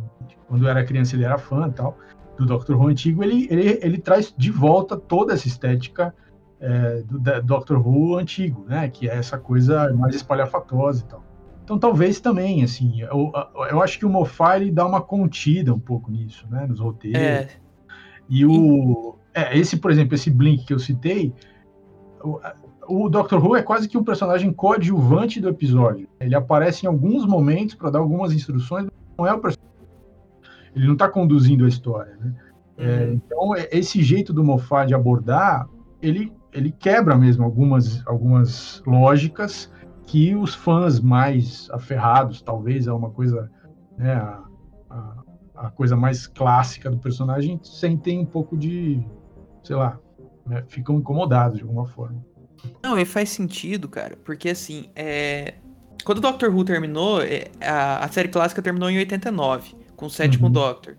[0.47, 1.97] quando era criança ele era fã tal
[2.38, 6.13] do Doctor Who antigo, ele, ele, ele traz de volta toda essa estética
[6.60, 8.88] é, do da- Doctor Who antigo, né?
[8.89, 11.23] Que é essa coisa mais espalhafatosa e tal.
[11.67, 13.30] Então talvez também, assim, eu,
[13.69, 16.65] eu acho que o Moffat ele dá uma contida um pouco nisso, né?
[16.65, 17.21] Nos roteiros.
[17.21, 17.49] É,
[18.30, 19.17] E o.
[19.34, 21.34] É, esse, por exemplo, esse Blink que eu citei,
[22.23, 22.39] o,
[22.88, 26.08] o Doctor Who é quase que um personagem coadjuvante do episódio.
[26.21, 29.67] Ele aparece em alguns momentos para dar algumas instruções, mas não é o personagem.
[30.73, 32.34] Ele não está conduzindo a história, né?
[32.77, 33.13] É, uhum.
[33.13, 35.67] então, é- esse jeito do Moffat de abordar,
[36.01, 39.69] ele, ele quebra mesmo algumas, algumas lógicas
[40.08, 43.52] que os fãs mais aferrados, talvez é uma coisa,
[43.98, 44.41] né, a,
[44.89, 45.15] a,
[45.56, 49.06] a coisa mais clássica do personagem, sentem um pouco de,
[49.63, 50.00] sei lá,
[50.46, 52.26] né, ficam incomodados de alguma forma.
[52.82, 55.56] Não, e faz sentido, cara, porque assim, é...
[56.06, 60.10] quando o Doctor Who terminou, é, a, a série clássica terminou em 89, com o
[60.10, 60.54] sétimo Uhum.
[60.54, 60.98] Doctor.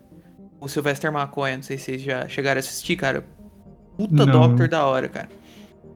[0.61, 3.25] O Sylvester McCoy, não sei se vocês já chegaram a assistir, cara.
[3.97, 4.47] Puta Não.
[4.49, 5.29] Doctor da hora, cara.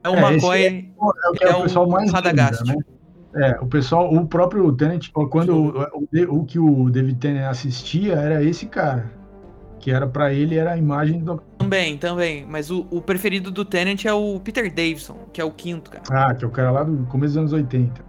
[0.04, 0.94] É o É, McCoy.
[1.26, 2.64] É o que É o pessoal o mais Radagast.
[2.66, 2.76] né?
[3.36, 5.82] É, o pessoal, o próprio Tennant, quando o,
[6.32, 9.12] o, o que o David Tennant assistia era esse cara,
[9.80, 12.46] que era para ele era a imagem do Também, também.
[12.48, 16.04] Mas o, o preferido do Tenant é o Peter Davison, que é o quinto, cara.
[16.10, 18.06] Ah, que é o cara lá do começo dos anos 80.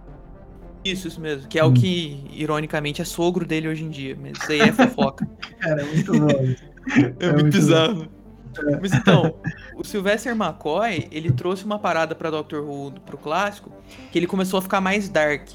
[0.83, 1.47] Isso, isso mesmo.
[1.47, 1.69] Que é Hum.
[1.69, 4.15] o que, ironicamente, é sogro dele hoje em dia.
[4.19, 5.27] Mas isso aí é fofoca.
[5.59, 6.55] Cara, é muito bom.
[6.95, 8.07] É, É muito muito bizarro.
[8.81, 9.35] Mas então,
[9.75, 13.71] o Sylvester McCoy, ele trouxe uma parada pra Doctor Who pro clássico,
[14.11, 15.47] que ele começou a ficar mais dark.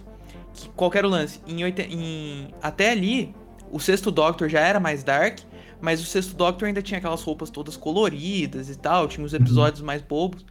[0.52, 1.40] Que, qual era o lance?
[1.46, 3.34] Em, em- até ali,
[3.70, 5.40] o sexto Doctor já era mais dark,
[5.80, 9.82] mas o sexto Doctor ainda tinha aquelas roupas todas coloridas e tal, tinha os episódios
[9.82, 10.44] mais bobos.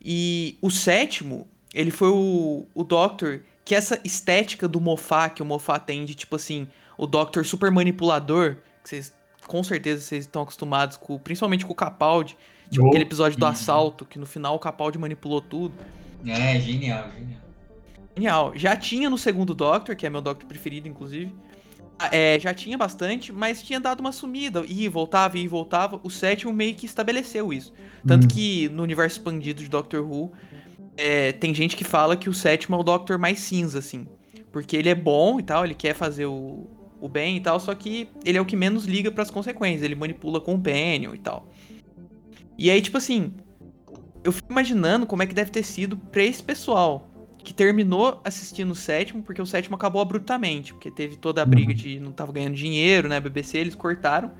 [0.00, 5.46] E o sétimo, ele foi o, o Doctor que essa estética do Moffat, que o
[5.46, 6.66] Moffat tem de tipo assim,
[6.98, 9.12] o Doctor super manipulador, que vocês
[9.52, 12.38] com certeza vocês estão acostumados com, principalmente com o Capaldi,
[12.70, 15.74] tipo Oh, aquele episódio do assalto, que no final o Capaldi manipulou tudo.
[16.26, 17.40] É, genial, genial.
[18.16, 18.52] Genial.
[18.56, 21.34] Já tinha no segundo Doctor, que é meu Doctor preferido, inclusive.
[21.98, 24.64] Ah, é, já tinha bastante, mas tinha dado uma sumida.
[24.66, 26.00] E voltava, e voltava.
[26.02, 27.74] O sétimo meio que estabeleceu isso.
[28.06, 28.28] Tanto hum.
[28.28, 30.32] que no universo expandido de Doctor Who,
[30.96, 34.08] é, tem gente que fala que o sétimo é o Doctor mais cinza, assim.
[34.50, 36.70] Porque ele é bom e tal, ele quer fazer o,
[37.02, 39.82] o bem e tal, só que ele é o que menos liga para as consequências.
[39.82, 41.48] Ele manipula com o Peniel e tal.
[42.56, 43.32] E aí, tipo assim,
[44.22, 47.10] eu fico imaginando como é que deve ter sido pra esse pessoal
[47.42, 51.70] que terminou assistindo o sétimo, porque o sétimo acabou abruptamente, porque teve toda a briga
[51.70, 51.76] uhum.
[51.76, 53.18] de não tava ganhando dinheiro, né?
[53.18, 54.30] BBC, eles cortaram.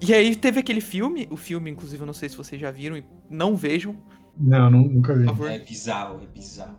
[0.00, 2.96] E aí teve aquele filme, o filme, inclusive, eu não sei se vocês já viram,
[2.96, 3.94] e não vejam.
[4.38, 5.26] Não, nunca vi.
[5.48, 6.78] É bizarro, é bizarro.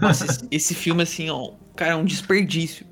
[0.00, 2.86] Nossa, esse, esse filme, assim, ó, cara, é um desperdício.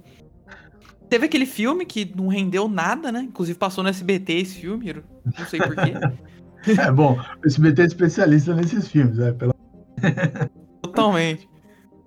[1.14, 3.20] Teve aquele filme que não rendeu nada, né?
[3.20, 5.92] Inclusive passou no SBT esse filme, não sei porquê.
[6.76, 9.54] é bom, o SBT é especialista nesses filmes, é, pela...
[10.82, 11.48] Totalmente.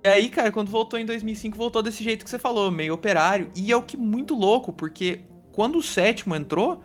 [0.03, 3.49] E aí, cara, quando voltou em 2005, voltou desse jeito que você falou, meio operário.
[3.55, 5.21] E é o que muito louco, porque
[5.53, 6.83] quando o sétimo entrou,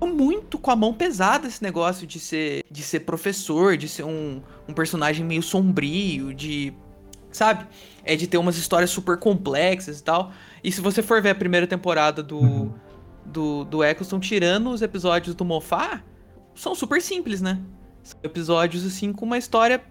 [0.00, 4.40] muito com a mão pesada esse negócio de ser, de ser professor, de ser um,
[4.68, 6.72] um personagem meio sombrio, de.
[7.32, 7.66] Sabe?
[8.04, 10.32] É de ter umas histórias super complexas e tal.
[10.62, 12.74] E se você for ver a primeira temporada do, uhum.
[13.24, 16.02] do, do Eccleston, tirando os episódios do Mofá,
[16.54, 17.60] são super simples, né?
[18.02, 19.82] São episódios, assim, com uma história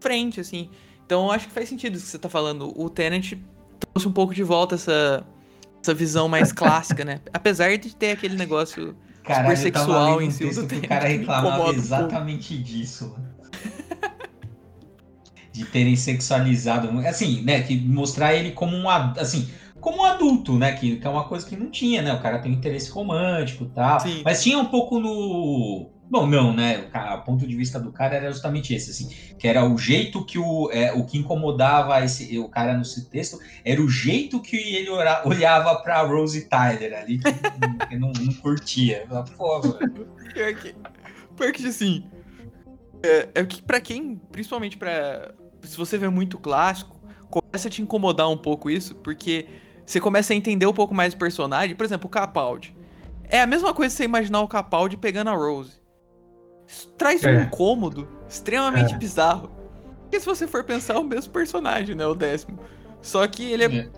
[0.00, 0.70] frente, assim.
[1.04, 2.72] Então eu acho que faz sentido isso que você tá falando.
[2.80, 3.32] O Tenant
[3.78, 5.24] trouxe um pouco de volta essa,
[5.82, 7.20] essa visão mais clássica, né?
[7.32, 10.84] Apesar de ter aquele negócio Caralho, super sexual em si do Tenant.
[10.84, 13.16] O cara reclamava exatamente disso.
[15.56, 19.48] De terem sexualizado, assim, né, que mostrar ele como um, assim,
[19.80, 22.38] como um adulto, né, que, que é uma coisa que não tinha, né, o cara
[22.38, 24.22] tem um interesse romântico e tal, Sim.
[24.24, 26.88] mas tinha um pouco no Bom, não, né?
[27.16, 30.38] O, ponto de vista do cara era justamente esse, assim, que era o jeito que
[30.38, 34.88] o, é, o que incomodava esse, o cara no texto era o jeito que ele
[35.24, 37.32] olhava para Rose Tyler ali, que,
[37.88, 39.04] que não, não, curtia.
[39.36, 39.60] Pô,
[40.32, 40.74] Pior que,
[41.36, 42.04] pior que assim,
[43.02, 45.34] é, é que para quem, principalmente para
[45.66, 46.96] se você vê muito clássico,
[47.28, 49.46] começa a te incomodar um pouco isso, porque
[49.84, 51.76] você começa a entender um pouco mais o personagem.
[51.76, 52.76] Por exemplo, o Capaldi.
[53.28, 55.80] É a mesma coisa você imaginar o Capaldi pegando a Rose.
[56.66, 57.30] Isso traz é.
[57.30, 58.98] um incômodo extremamente é.
[58.98, 59.50] bizarro.
[60.02, 62.06] Porque se você for pensar, é o mesmo personagem, né?
[62.06, 62.58] O décimo.
[63.00, 63.88] Só que ele é, é,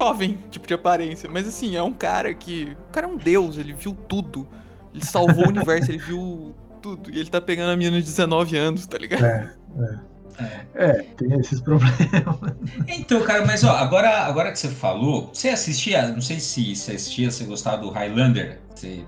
[0.00, 1.28] jovem, tipo de aparência.
[1.30, 2.76] Mas assim, é um cara que.
[2.88, 4.46] O cara é um deus, ele viu tudo.
[4.94, 7.10] Ele salvou o universo, ele viu tudo.
[7.10, 9.24] E ele tá pegando a menina de 19 anos, tá ligado?
[9.24, 10.15] É, é.
[10.38, 10.84] É.
[10.84, 11.94] é, tem esses problemas.
[12.88, 16.92] Então, cara, mas ó, agora, agora que você falou, você assistia, não sei se você
[16.92, 19.04] assistia, você gostava do Highlander, você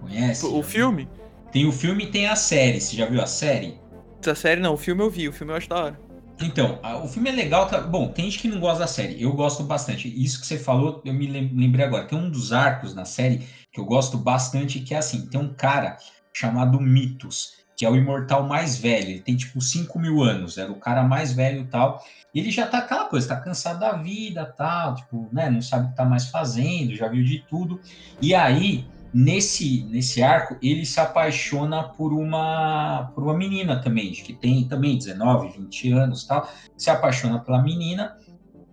[0.00, 0.44] conhece?
[0.44, 1.08] O filme?
[1.50, 2.80] Tem o filme e tem a série.
[2.80, 3.78] Você já viu a série?
[4.26, 6.00] A série não, o filme eu vi, o filme eu acho da hora.
[6.40, 7.66] Então, o filme é legal.
[7.66, 7.80] Tá...
[7.80, 9.22] Bom, tem gente que não gosta da série.
[9.22, 10.08] Eu gosto bastante.
[10.08, 12.06] Isso que você falou, eu me lembrei agora.
[12.06, 15.52] Tem um dos arcos na série que eu gosto bastante, que é assim: tem um
[15.52, 15.96] cara
[16.32, 19.08] chamado Mitos, que é o imortal mais velho.
[19.08, 22.00] Ele tem tipo 5 mil anos, era o cara mais velho e tal.
[22.32, 25.50] E ele já tá aquela coisa, tá cansado da vida, tal, tipo, né?
[25.50, 27.80] Não sabe o que tá mais fazendo, já viu de tudo.
[28.20, 34.32] E aí Nesse, nesse arco, ele se apaixona por uma, por uma menina também, que
[34.32, 36.50] tem também 19, 20 anos tal.
[36.78, 38.16] Se apaixona pela menina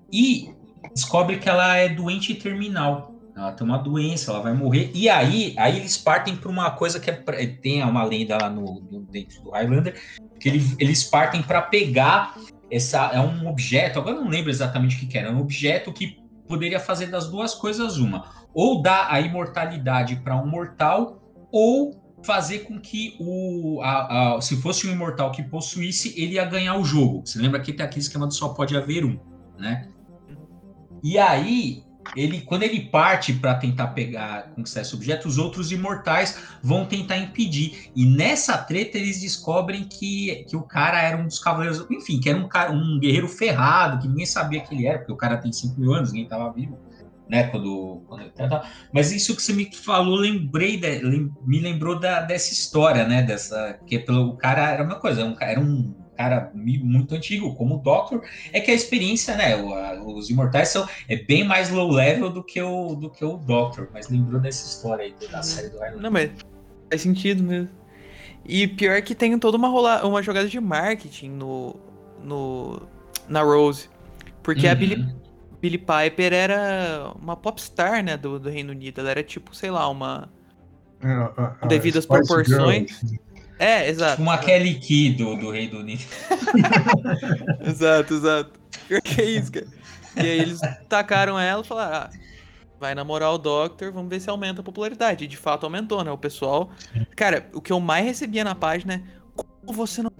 [0.10, 0.54] e
[0.96, 3.19] descobre que ela é doente terminal.
[3.40, 4.92] Ela tem uma doença, ela vai morrer.
[4.94, 8.82] E aí, aí eles partem para uma coisa que é, tem uma lenda lá no,
[8.92, 10.00] no dentro do Highlander,
[10.40, 12.36] que ele, eles partem para pegar
[12.72, 14.00] essa é um objeto.
[14.00, 15.30] Agora não lembro exatamente o que, que era.
[15.30, 20.36] É um objeto que poderia fazer das duas coisas uma ou dar a imortalidade para
[20.36, 21.22] um mortal,
[21.52, 26.46] ou fazer com que o a, a, se fosse um imortal que possuísse, ele ia
[26.46, 27.22] ganhar o jogo.
[27.26, 29.18] Você lembra que tem aquele esquema do só pode haver um,
[29.58, 29.88] né?
[31.02, 31.84] E aí,
[32.16, 37.18] ele quando ele parte para tentar pegar conquistar esse objeto, os outros imortais vão tentar
[37.18, 37.92] impedir.
[37.96, 42.30] E nessa treta eles descobrem que, que o cara era um dos cavaleiros, enfim, que
[42.30, 45.52] era um, um guerreiro ferrado, que ninguém sabia que ele era, porque o cara tem
[45.52, 46.78] 5 mil anos, ninguém estava vivo
[47.30, 47.44] né?
[47.44, 51.00] Quando, quando mas isso que você me falou, lembrei, de,
[51.46, 53.22] me lembrou da, dessa história, né?
[53.22, 57.76] Dessa que pelo o cara era uma coisa, um, era um cara muito antigo, como
[57.76, 59.56] o Doctor, é que a experiência, né?
[59.56, 63.24] O, a, os Imortais são é bem mais low level do que o do que
[63.24, 66.30] o Doctor, mas lembrou dessa história aí da série do Iron Não, mas
[66.90, 67.70] faz sentido mesmo.
[68.46, 71.76] E pior que tem toda uma rola, uma jogada de marketing no
[72.22, 72.82] no
[73.30, 73.88] na Rose,
[74.44, 74.74] porque uhum.
[74.74, 75.20] a Billy
[75.62, 79.00] Billie Piper era uma popstar, né, do, do Reino Unido.
[79.00, 80.30] Ela era tipo, sei lá, uma.
[81.02, 83.02] É, devido às proporções.
[83.60, 84.12] É, exato.
[84.12, 86.04] Tipo uma Kelly Key do, do Rei do Unido.
[87.62, 88.52] exato, exato.
[89.04, 89.68] Que isso, cara.
[90.16, 92.10] E aí eles tacaram ela e falaram: ah,
[92.80, 95.26] vai namorar o Doctor, vamos ver se aumenta a popularidade.
[95.26, 96.12] E de fato aumentou, né?
[96.12, 96.72] O pessoal.
[97.16, 99.02] Cara, o que eu mais recebia na página é:
[99.36, 100.12] como você não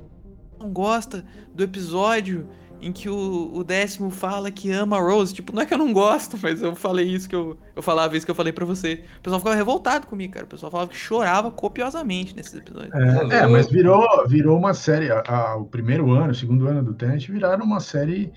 [0.72, 2.50] gosta do episódio
[2.82, 5.34] em que o, o, décimo fala que ama a Rose.
[5.34, 8.16] Tipo, não é que eu não gosto, mas eu falei isso que eu, eu falava
[8.16, 9.04] isso que eu falei para você.
[9.18, 10.46] O pessoal ficava revoltado comigo, cara.
[10.46, 12.94] O pessoal falava que chorava copiosamente nesses episódios.
[12.94, 15.12] É, é mas virou, virou uma série.
[15.12, 18.32] A, a, o primeiro ano, o segundo ano do Tenet viraram uma série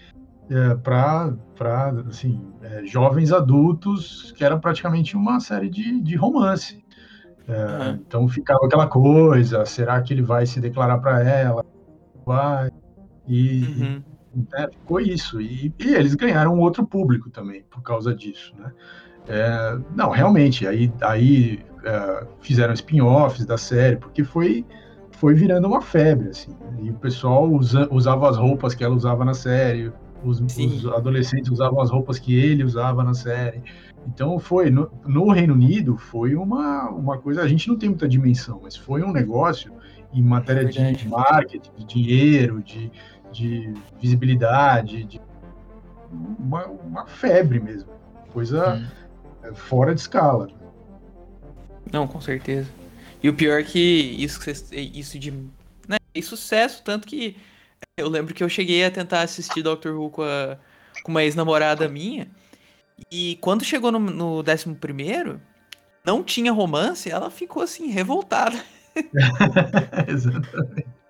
[0.50, 1.35] é, para
[2.09, 6.83] assim, é, jovens adultos, que era praticamente uma série de, de romance.
[7.48, 7.90] É, uhum.
[8.07, 11.64] Então ficava aquela coisa: será que ele vai se declarar para ela?
[12.24, 12.70] Vai.
[13.26, 14.02] E, uhum.
[14.35, 14.68] Né?
[14.71, 15.40] Ficou isso.
[15.40, 18.55] E, e, eles ganharam outro público também por causa disso.
[18.59, 18.73] Né?
[19.29, 24.64] É, não, realmente, aí, aí é, fizeram spin-offs da série, porque foi,
[25.12, 26.31] foi virando uma febre.
[26.31, 26.79] Assim, né?
[26.83, 29.92] E o pessoal usa, usava as roupas que ela usava na série,
[30.25, 33.62] os, os, adolescentes usavam as roupas que ele usava na série.
[34.07, 38.09] Então foi no, no, Reino Unido foi uma, uma coisa a gente não tem muita
[38.09, 39.73] dimensão, mas foi um negócio
[40.12, 42.90] em matéria de marketing, de dinheiro, de,
[43.33, 45.21] de visibilidade, de
[46.38, 47.90] uma, uma febre mesmo,
[48.33, 49.55] coisa hum.
[49.55, 50.49] fora de escala.
[51.90, 52.68] Não, com certeza.
[53.23, 54.40] E o pior é que isso,
[54.73, 55.31] isso de
[55.88, 57.37] né, é sucesso, tanto que
[57.97, 60.59] eu lembro que eu cheguei a tentar assistir Doctor Who com, a,
[61.03, 62.29] com uma ex-namorada minha,
[63.11, 65.40] e quando chegou no, no décimo primeiro,
[66.05, 68.62] não tinha romance, ela ficou assim, revoltada.
[70.07, 71.01] Exatamente.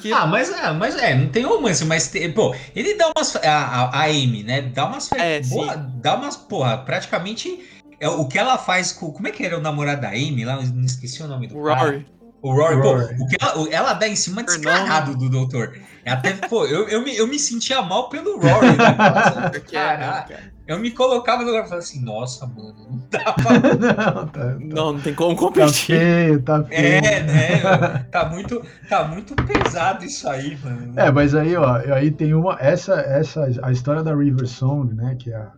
[0.00, 0.12] Que...
[0.12, 3.36] Ah, mas, é, mas é, não tem romance, mas tem, pô, ele dá umas.
[3.36, 4.62] A, a, a Amy, né?
[4.62, 5.10] Dá umas.
[5.12, 7.60] É, boa, dá umas, porra, praticamente.
[7.98, 9.10] É, o que ela faz com.
[9.10, 10.60] Como é que era o namorado da Amy lá?
[10.62, 12.04] Não esqueci o nome do Rory.
[12.04, 12.15] Cara.
[12.42, 13.16] O Rory, Rory.
[13.16, 15.72] pô, o que ela, ela dá em cima descarado do doutor.
[16.04, 18.76] Até, pô, eu, eu, me, eu me sentia mal pelo Rory.
[18.76, 18.76] Né?
[18.96, 20.26] Nossa, cara.
[20.66, 23.52] Eu me colocava no lugar e falava assim, nossa, mano, não dá pra...
[23.52, 25.96] não, tá, tá, não, não tem como competir.
[25.96, 27.04] Tá feio, tá feio.
[27.04, 28.06] É, né?
[28.10, 30.92] Tá muito, tá muito pesado isso aí, mano.
[30.96, 32.56] É, mas aí, ó, aí tem uma.
[32.60, 35.16] Essa, essa, a história da River Song, né?
[35.16, 35.52] Que é a,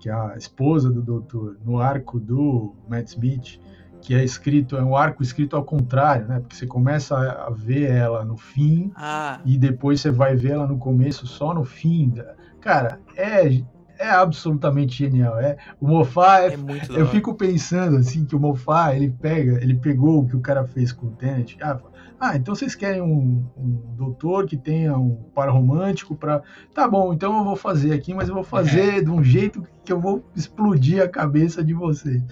[0.00, 3.60] que é a esposa do doutor, no arco do Matt Smith,
[4.00, 6.40] que é escrito, é um arco escrito ao contrário, né?
[6.40, 9.40] Porque você começa a ver ela no fim ah.
[9.44, 12.14] e depois você vai ver ela no começo só no fim.
[12.60, 13.62] Cara, é
[13.98, 15.38] é absolutamente genial.
[15.38, 19.62] É, o Mofá, é, é muito eu fico pensando assim que o Mofá ele pega,
[19.62, 21.56] ele pegou o que o cara fez com o Tenet.
[21.62, 21.78] Ah,
[22.20, 26.42] ah então vocês querem um, um doutor que tenha um par romântico para,
[26.74, 29.00] tá bom, então eu vou fazer aqui, mas eu vou fazer é.
[29.00, 32.22] de um jeito que eu vou explodir a cabeça de vocês.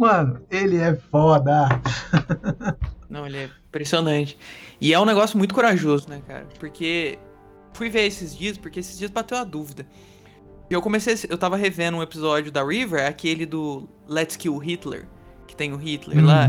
[0.00, 1.68] Mano, ele é foda.
[3.10, 4.38] Não, ele é impressionante.
[4.80, 6.46] E é um negócio muito corajoso, né, cara?
[6.58, 7.18] Porque
[7.74, 9.86] fui ver esses dias, porque esses dias bateu a dúvida.
[10.70, 15.06] E eu comecei, eu tava revendo um episódio da River, aquele do Let's Kill Hitler,
[15.46, 16.48] que tem o Hitler hum, lá.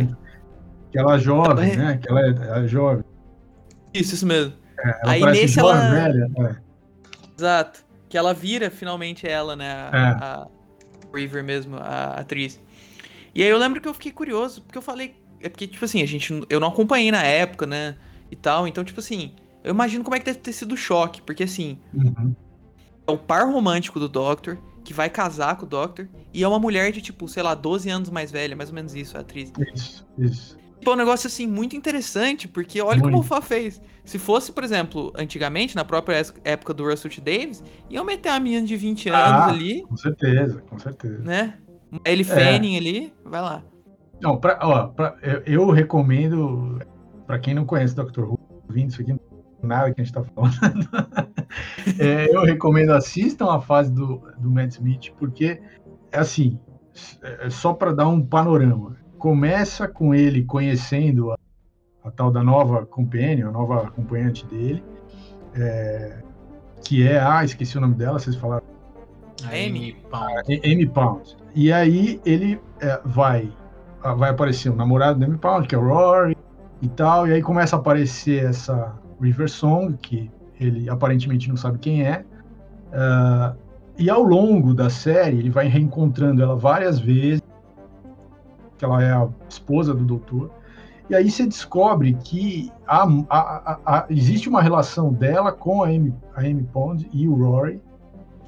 [0.87, 1.99] Aquela jovem, né?
[2.01, 3.03] Aquela é, é jovem.
[3.93, 4.53] Isso, isso mesmo.
[4.79, 5.89] É, ela Aí nesse ela.
[5.91, 6.55] Velha, é.
[7.37, 7.83] Exato.
[8.07, 9.73] Que ela vira finalmente ela, né?
[9.91, 9.99] A, é.
[10.23, 10.47] a
[11.13, 12.57] River mesmo, a atriz.
[13.33, 15.15] E aí eu lembro que eu fiquei curioso, porque eu falei.
[15.39, 16.45] É porque, tipo assim, a gente.
[16.49, 17.95] Eu não acompanhei na época, né?
[18.29, 18.67] E tal.
[18.67, 21.21] Então, tipo assim, eu imagino como é que deve ter sido o choque.
[21.21, 21.79] Porque assim.
[21.93, 22.33] Uhum
[23.07, 26.59] é o par romântico do Doctor, que vai casar com o Doctor, e é uma
[26.59, 29.51] mulher de, tipo, sei lá, 12 anos mais velha, mais ou menos isso, a atriz.
[29.73, 30.57] Isso, isso.
[30.79, 33.11] Tipo, é um negócio, assim, muito interessante, porque olha muito.
[33.11, 33.79] como o Fá fez.
[34.03, 37.21] Se fosse, por exemplo, antigamente, na própria época do Russell T.
[37.21, 39.83] Davis, iam meter a menina de 20 anos ah, ali.
[39.83, 41.19] Com certeza, com certeza.
[41.19, 41.53] Né?
[42.05, 42.25] Ele é.
[42.25, 43.63] Fanning ali, vai lá.
[44.21, 46.79] Não, pra, ó, pra, eu, eu recomendo,
[47.25, 48.21] para quem não conhece Dr.
[48.21, 49.15] Who, vindo isso aqui
[49.63, 50.89] nada que a gente está falando.
[51.99, 55.61] é, eu recomendo assistam a fase do, do Matt Smith, porque
[56.11, 56.59] é assim,
[57.21, 58.97] é só para dar um panorama.
[59.17, 61.37] Começa com ele conhecendo a,
[62.03, 64.83] a, tal da nova companion, a nova acompanhante dele,
[65.55, 66.21] é,
[66.83, 68.65] que é, ah, esqueci o nome dela, vocês falaram.
[69.45, 70.61] Amy Pound.
[70.63, 71.37] Amy Pound.
[71.53, 73.51] E aí ele é, vai,
[74.17, 76.37] vai aparecer o namorado da Amy Pound, que é o Rory
[76.81, 81.79] e tal, e aí começa a aparecer essa River Song, que ele aparentemente não sabe
[81.79, 82.25] quem é.
[82.91, 83.55] Uh,
[83.97, 87.41] e ao longo da série, ele vai reencontrando ela várias vezes,
[88.77, 90.49] que ela é a esposa do doutor.
[91.09, 97.07] E aí você descobre que há, existe uma relação dela com a Amy, Amy Pond
[97.11, 97.81] e o Rory.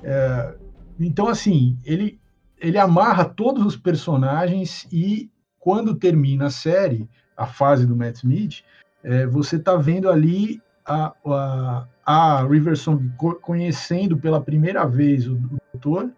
[0.02, 0.56] É,
[1.00, 2.20] então, assim, ele,
[2.64, 8.64] ele amarra todos os personagens e quando termina a série, a fase do Matt Smith,
[9.04, 13.12] é, você está vendo ali a, a, a River Song
[13.42, 15.38] conhecendo pela primeira vez o,
[15.74, 16.10] doutor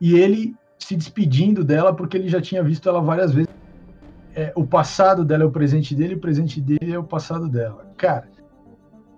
[0.00, 3.52] e ele se despedindo dela porque ele já tinha visto ela várias vezes.
[4.34, 7.92] É, o passado dela é o presente dele, o presente dele é o passado dela.
[7.96, 8.28] Cara,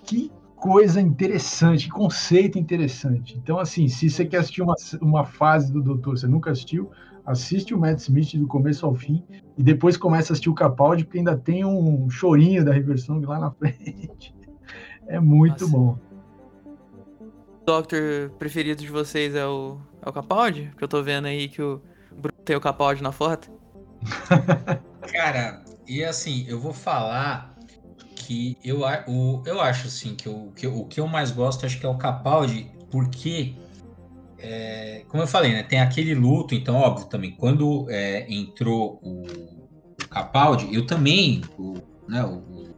[0.04, 3.36] que coisa interessante, que conceito interessante.
[3.36, 6.90] Então, assim, se você quer assistir uma, uma fase do Doutor, você nunca assistiu,
[7.24, 9.22] assiste o Matt Smith do começo ao fim
[9.56, 13.24] e depois começa a assistir o Capaldi, porque ainda tem um chorinho da River Song
[13.26, 14.34] lá na frente.
[15.06, 15.76] É muito Nossa.
[15.76, 15.98] bom.
[17.60, 20.72] O Doctor preferido de vocês é o, é o Capaldi?
[20.76, 21.80] Que eu tô vendo aí que o
[22.10, 23.50] Bruno tem o Capaldi na foto.
[25.12, 27.55] Cara, e assim, eu vou falar
[28.26, 31.78] que eu, o, eu acho assim que, eu, que o que eu mais gosto acho
[31.78, 33.54] que é o Capaldi, porque
[34.38, 39.22] é, como eu falei, né, tem aquele luto, então óbvio também quando é, entrou o,
[39.22, 41.74] o, Capaldi, eu também, o,
[42.08, 42.74] né, o,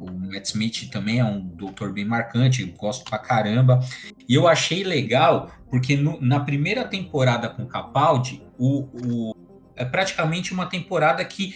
[0.00, 3.78] o Matt Smith também é um doutor bem marcante, gosto pra caramba.
[4.28, 9.36] E eu achei legal, porque no, na primeira temporada com Capaldi, o, o,
[9.76, 11.54] é praticamente uma temporada que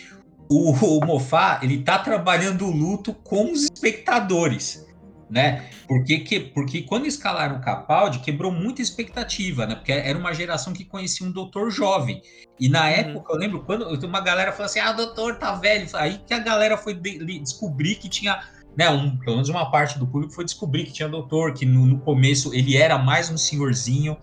[0.48, 4.86] o, o Mofá ele tá trabalhando o luto com os espectadores
[5.28, 5.68] né?
[5.86, 9.74] Porque, que, porque quando escalaram o Capaldi, quebrou muita expectativa, né?
[9.74, 12.22] Porque era uma geração que conhecia um doutor jovem.
[12.58, 12.86] E na uhum.
[12.86, 15.86] época, eu lembro quando uma galera falou assim: ah, o doutor tá velho.
[15.94, 18.40] Aí que a galera foi de, descobrir que tinha.
[18.76, 21.86] Né, um, pelo menos uma parte do público foi descobrir que tinha doutor, que no,
[21.86, 24.18] no começo ele era mais um senhorzinho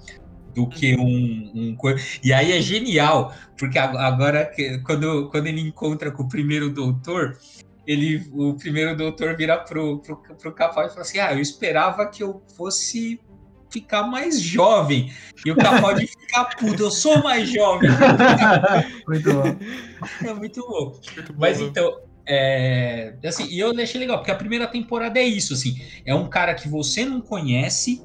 [0.54, 1.04] do que uhum.
[1.56, 4.52] um, um, E aí é genial, porque agora,
[4.86, 7.38] quando, quando ele encontra com o primeiro doutor,
[7.86, 12.08] ele, o primeiro doutor vira pro, pro, pro Capaldi e fala assim: Ah, eu esperava
[12.08, 13.20] que eu fosse
[13.74, 15.12] ficar mais jovem.
[15.44, 17.90] E o Capaldi fica puto, eu sou mais jovem.
[19.08, 19.58] muito bom.
[20.24, 21.00] É muito bom.
[21.16, 21.66] Muito Mas bom.
[21.66, 26.16] então, é, assim, e eu achei legal, porque a primeira temporada é isso, assim, é
[26.16, 28.02] um cara que você não conhece,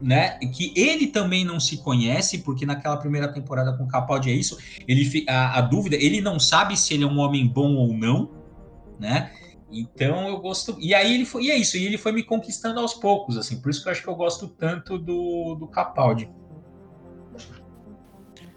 [0.00, 0.38] né?
[0.38, 4.58] Que ele também não se conhece, porque naquela primeira temporada com o Capaldi é isso.
[4.86, 8.40] Ele a, a dúvida, ele não sabe se ele é um homem bom ou não
[9.00, 9.32] né?
[9.72, 10.76] Então eu gosto.
[10.78, 11.44] E aí ele foi.
[11.44, 13.60] E é isso, e ele foi me conquistando aos poucos, assim.
[13.60, 16.28] Por isso que eu acho que eu gosto tanto do, do Capaldi.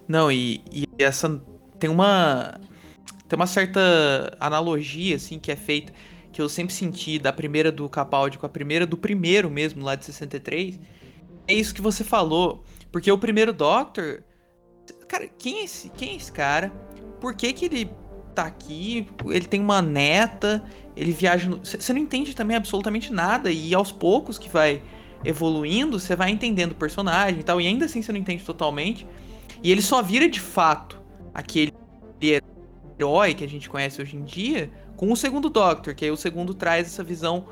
[0.07, 1.41] Não, e, e essa.
[1.79, 2.59] Tem uma.
[3.27, 5.93] Tem uma certa analogia, assim, que é feita.
[6.31, 9.95] Que eu sempre senti da primeira do Capaldi com a primeira do primeiro mesmo, lá
[9.95, 10.79] de 63.
[11.47, 12.63] É isso que você falou.
[12.91, 14.23] Porque o primeiro Doctor.
[15.07, 16.69] Cara, quem é esse, quem é esse cara?
[17.19, 17.89] Por que, que ele
[18.33, 20.63] tá aqui, ele tem uma neta,
[20.95, 21.49] ele viaja.
[21.63, 21.99] Você no...
[21.99, 24.81] não entende também absolutamente nada, e aos poucos que vai
[25.23, 29.07] evoluindo, você vai entendendo o personagem e tal, e ainda assim você não entende totalmente.
[29.61, 31.01] E ele só vira de fato
[31.33, 31.73] aquele
[32.99, 36.17] herói que a gente conhece hoje em dia com o segundo Doctor, que aí o
[36.17, 37.47] segundo traz essa visão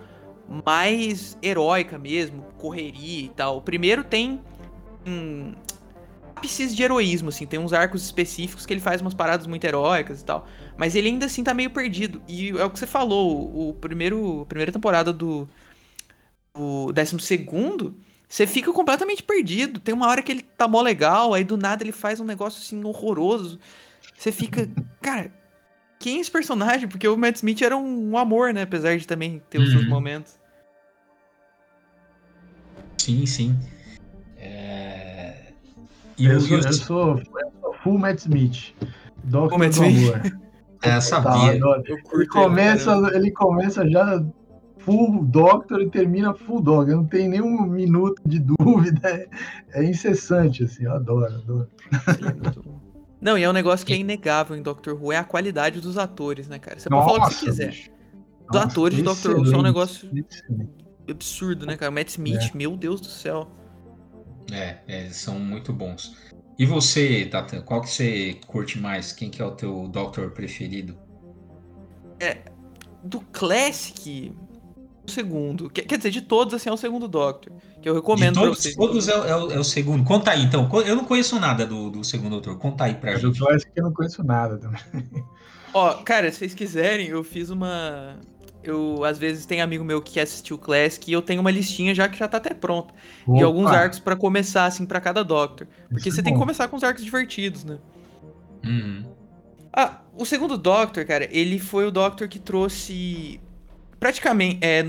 [0.51, 3.57] mais heróica mesmo, correria e tal.
[3.57, 4.41] O primeiro tem
[5.05, 5.53] um
[6.35, 10.21] ápices de heroísmo, assim, tem uns arcos específicos que ele faz umas paradas muito heróicas
[10.21, 10.47] e tal.
[10.75, 12.21] Mas ele ainda assim tá meio perdido.
[12.27, 15.47] E é o que você falou, o primeiro, a primeira temporada do,
[16.53, 17.95] o décimo segundo,
[18.27, 19.79] você fica completamente perdido.
[19.79, 22.59] Tem uma hora que ele tá mó legal, aí do nada ele faz um negócio
[22.59, 23.59] assim horroroso.
[24.17, 24.67] Você fica,
[25.01, 25.31] cara,
[25.99, 26.87] quem é esse personagem?
[26.89, 28.63] Porque o Matt Smith era um, um amor, né?
[28.63, 29.89] Apesar de também ter os seus uhum.
[29.89, 30.40] momentos.
[33.01, 33.59] Sim, sim.
[34.37, 35.33] É...
[36.17, 38.75] E eu, eu, sou, eu, sou, eu sou full Matt Smith.
[39.23, 40.33] Doctor Matt Smith.
[40.83, 41.53] É, sabia.
[41.53, 44.19] ele, começa, ele começa já
[44.79, 46.95] full Doctor e termina full Doctor.
[46.95, 48.99] Não tem nenhum minuto de dúvida.
[49.07, 49.27] É,
[49.73, 50.85] é incessante, assim.
[50.85, 51.67] Eu adoro, adoro.
[53.21, 55.99] Não, e é um negócio que é inegável em Doctor Who, é a qualidade dos
[55.99, 56.79] atores, né, cara?
[56.79, 57.69] Você Nossa, pode falar o que você quiser.
[57.69, 57.91] Bicho.
[58.49, 60.80] Os Nossa, atores de Doctor Who são um negócio excelente.
[61.09, 61.91] Absurdo, né, cara?
[61.91, 62.57] Matt Smith, é.
[62.57, 63.49] meu Deus do céu.
[64.51, 66.15] É, é, são muito bons.
[66.57, 69.11] E você, Tata, qual que você curte mais?
[69.11, 70.97] Quem que é o teu Doctor preferido?
[72.19, 72.39] É,
[73.03, 74.31] do Classic,
[75.07, 75.69] o segundo.
[75.69, 77.53] Quer, dizer, de todos, assim, é o segundo Doctor.
[77.81, 78.75] Que eu recomendo de todos, pra vocês.
[78.75, 80.03] Todos é, é, é, o segundo.
[80.03, 80.69] Conta aí, então.
[80.85, 82.57] Eu não conheço nada do, do segundo Doutor.
[82.57, 83.39] Conta aí pra é, gente.
[83.39, 84.81] Do Classic eu não conheço nada também.
[85.73, 88.19] Ó, cara, se vocês quiserem, eu fiz uma
[88.63, 91.51] eu às vezes tem amigo meu que quer assistir o Classic e eu tenho uma
[91.51, 92.93] listinha já que já tá até pronta.
[93.25, 93.39] Opa.
[93.39, 95.67] E alguns arcos para começar, assim, para cada Doctor.
[95.89, 97.77] Porque Isso você é tem que começar com os arcos divertidos, né?
[98.63, 99.05] Uhum.
[99.73, 103.39] Ah, o segundo Doctor, cara, ele foi o Doctor que trouxe.
[103.99, 104.59] Praticamente.
[104.61, 104.85] É,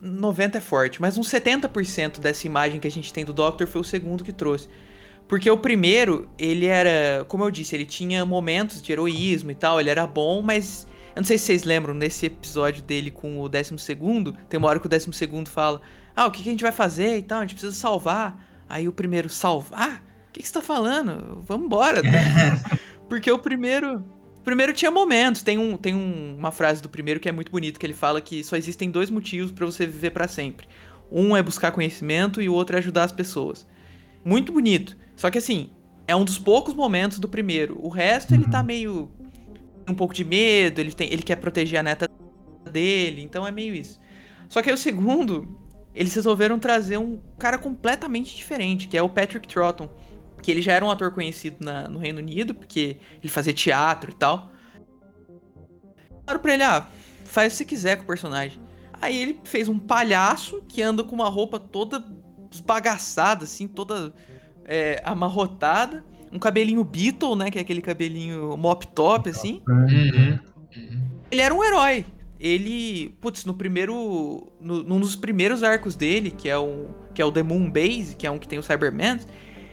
[0.00, 3.80] 90 é forte, mas uns 70% dessa imagem que a gente tem do Doctor foi
[3.80, 4.68] o segundo que trouxe.
[5.28, 7.24] Porque o primeiro, ele era.
[7.28, 11.20] Como eu disse, ele tinha momentos de heroísmo e tal, ele era bom, mas Eu
[11.20, 14.80] não sei se vocês lembram, nesse episódio dele com o décimo segundo, tem uma hora
[14.80, 15.80] que o décimo segundo fala,
[16.16, 18.42] ah, o que, que a gente vai fazer e tal, a gente precisa salvar.
[18.68, 20.02] Aí o primeiro, salvar?
[20.28, 21.42] O que, que você tá falando?
[21.46, 22.00] Vamos embora.
[23.08, 24.04] Porque o primeiro...
[24.38, 25.42] O primeiro tinha momentos.
[25.42, 28.20] Tem, um, tem um, uma frase do primeiro que é muito bonita, que ele fala
[28.20, 30.66] que só existem dois motivos para você viver para sempre.
[31.10, 33.66] Um é buscar conhecimento e o outro é ajudar as pessoas.
[34.24, 34.96] Muito bonito.
[35.14, 35.70] Só que assim,
[36.08, 37.78] é um dos poucos momentos do primeiro.
[37.80, 38.66] O resto, ele tá uhum.
[38.66, 39.10] meio.
[39.88, 42.08] Um pouco de medo, ele, tem, ele quer proteger a neta
[42.70, 44.00] dele, então é meio isso.
[44.48, 45.58] Só que aí o segundo,
[45.94, 49.88] eles resolveram trazer um cara completamente diferente, que é o Patrick Troughton.
[50.42, 54.10] Que ele já era um ator conhecido na, no Reino Unido, porque ele fazia teatro
[54.10, 54.50] e tal.
[56.24, 56.86] Falaram pra ele, ah,
[57.24, 58.60] faz o que você quiser com o personagem.
[59.00, 62.04] Aí ele fez um palhaço que anda com uma roupa toda
[62.50, 64.12] esbagaçada, assim, toda
[64.64, 67.50] é, amarrotada, um cabelinho Beatle, né?
[67.50, 69.60] Que é aquele cabelinho mop top, assim.
[69.68, 70.38] Uhum.
[71.30, 72.06] Ele era um herói.
[72.40, 77.24] Ele, putz, no primeiro, no, num dos primeiros arcos dele, que é o que é
[77.24, 79.20] o The Moon Base, que é um que tem o Cyberman,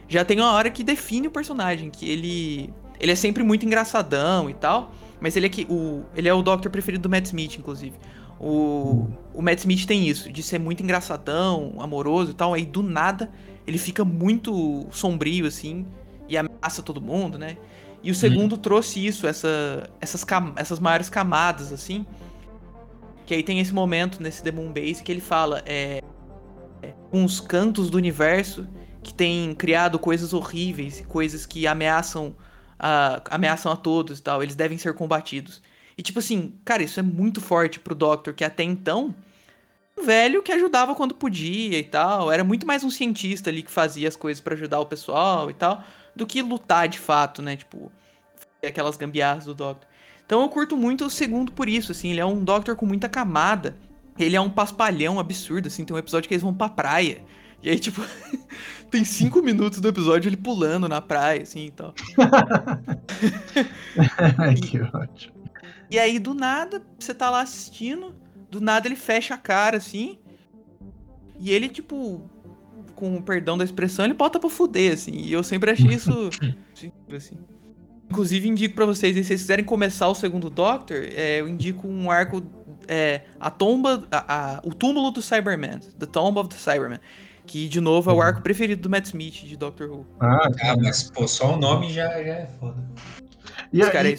[0.06, 4.50] já tem uma hora que define o personagem, que ele ele é sempre muito engraçadão
[4.50, 7.56] e tal, mas ele é que o ele é o Doctor preferido do Matt Smith,
[7.58, 7.96] inclusive.
[8.38, 12.82] O, o Matt Smith tem isso, de ser muito engraçadão, amoroso e tal, aí do
[12.82, 13.30] nada
[13.66, 15.86] ele fica muito sombrio, assim,
[16.30, 17.58] e ameaça todo mundo, né?
[18.02, 18.58] E o segundo uhum.
[18.58, 20.24] trouxe isso, essa, essas,
[20.56, 22.06] essas maiores camadas, assim.
[23.26, 26.02] Que aí tem esse momento nesse Demon Base que ele fala é,
[26.82, 28.66] é, uns cantos do universo
[29.02, 32.34] que tem criado coisas horríveis, coisas que ameaçam
[32.78, 34.42] a, ameaçam a todos e tal.
[34.42, 35.60] Eles devem ser combatidos.
[35.98, 39.14] E tipo assim, cara, isso é muito forte pro Doctor, que até então
[40.02, 42.32] velho que ajudava quando podia e tal.
[42.32, 45.54] Era muito mais um cientista ali que fazia as coisas para ajudar o pessoal e
[45.54, 45.84] tal,
[46.14, 47.56] do que lutar de fato, né?
[47.56, 47.90] Tipo,
[48.62, 49.88] aquelas gambiarras do Doctor.
[50.24, 52.10] Então eu curto muito o segundo por isso, assim.
[52.10, 53.76] Ele é um Doctor com muita camada.
[54.18, 55.84] Ele é um paspalhão absurdo, assim.
[55.84, 57.22] Tem um episódio que eles vão pra praia.
[57.62, 58.02] E aí, tipo,
[58.90, 61.92] tem cinco minutos do episódio ele pulando na praia, assim e tal.
[64.62, 65.40] que ótimo.
[65.90, 68.14] E aí, do nada, você tá lá assistindo
[68.50, 70.18] do nada ele fecha a cara assim.
[71.38, 72.28] E ele, tipo,
[73.00, 75.12] com o perdão da expressão, ele bota pra fuder, assim.
[75.12, 76.28] E eu sempre achei isso.
[77.10, 77.38] assim.
[78.10, 82.10] Inclusive, indico para vocês, se vocês quiserem começar o segundo Doctor, é, eu indico um
[82.10, 82.42] arco.
[82.86, 84.04] É, a tomba.
[84.10, 85.78] A, a, o túmulo do Cyberman.
[85.98, 87.00] The Tomb of the Cyberman.
[87.46, 88.22] Que, de novo, é o uhum.
[88.22, 90.06] arco preferido do Matt Smith de Doctor Who.
[90.20, 92.76] Ah, ah mas, pô, só o nome já, já é foda.
[93.72, 94.14] E, a, é e,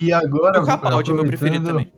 [0.00, 0.62] e, e, agora.
[0.62, 1.92] O Capaldi é meu preferido também.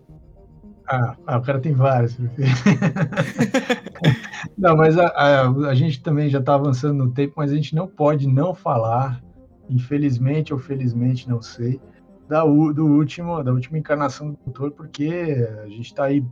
[0.89, 2.17] Ah, ah, o cara tem vários.
[4.57, 7.74] não, mas a, a, a, gente também já está avançando no tempo, mas a gente
[7.74, 9.22] não pode não falar,
[9.68, 11.80] infelizmente ou felizmente, não sei,
[12.28, 16.24] da, do último, da última encarnação do doutor, porque a gente está aí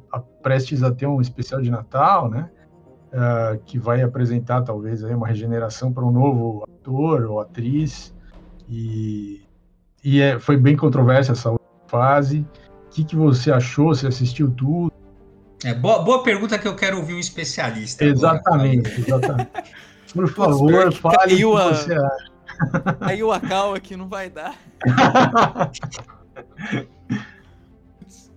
[0.42, 2.50] prestes a ter um especial de Natal, né?
[3.08, 8.14] Uh, que vai apresentar talvez aí uma regeneração para um novo ator ou atriz
[8.68, 9.40] e,
[10.04, 11.56] e é, foi bem controversa essa
[11.86, 12.44] fase
[12.88, 13.94] o que, que você achou?
[13.94, 14.92] Você assistiu tudo?
[15.64, 18.04] É, boa, boa pergunta que eu quero ouvir um especialista.
[18.04, 19.26] Exatamente, agora.
[19.26, 19.50] exatamente.
[20.12, 21.68] Por favor, fale o que a...
[21.68, 22.96] você acha.
[23.00, 24.56] Aí o Akal aqui não vai dar.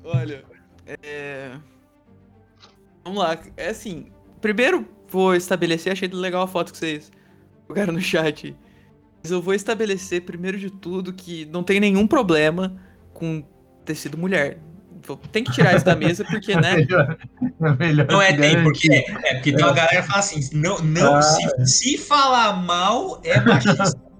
[0.03, 0.43] Olha,
[0.85, 1.51] é...
[3.03, 3.37] vamos lá.
[3.55, 4.11] É assim,
[4.41, 7.11] primeiro vou estabelecer, achei legal a foto que vocês
[7.67, 8.55] jogaram no chat.
[9.21, 12.75] Mas eu vou estabelecer, primeiro de tudo, que não tem nenhum problema
[13.13, 13.43] com
[13.85, 14.59] ter sido mulher.
[15.31, 16.75] Tem que tirar isso da mesa, porque, né?
[16.85, 17.17] melhor,
[17.77, 21.15] melhor não é, tem, porque, é, porque tem uma galera que fala assim: não, não
[21.15, 21.65] ah, se, é.
[21.65, 23.83] se falar mal é machista.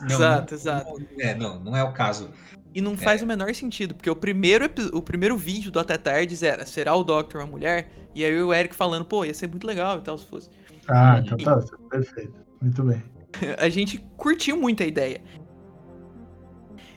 [0.00, 0.92] Não, exato, não, exato.
[0.98, 2.30] Não, é, não, não é o caso.
[2.74, 3.24] E não faz é.
[3.24, 4.64] o menor sentido, porque o primeiro,
[4.94, 7.90] o primeiro vídeo do Até Tardes era: será o Doctor uma mulher?
[8.14, 10.48] E aí o Eric falando, pô, ia ser muito legal e tal, se fosse.
[10.88, 12.32] Ah, então tá, perfeito.
[12.62, 13.02] Muito bem.
[13.58, 15.20] a gente curtiu muito a ideia.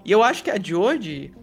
[0.06, 1.34] E eu acho que a Jodie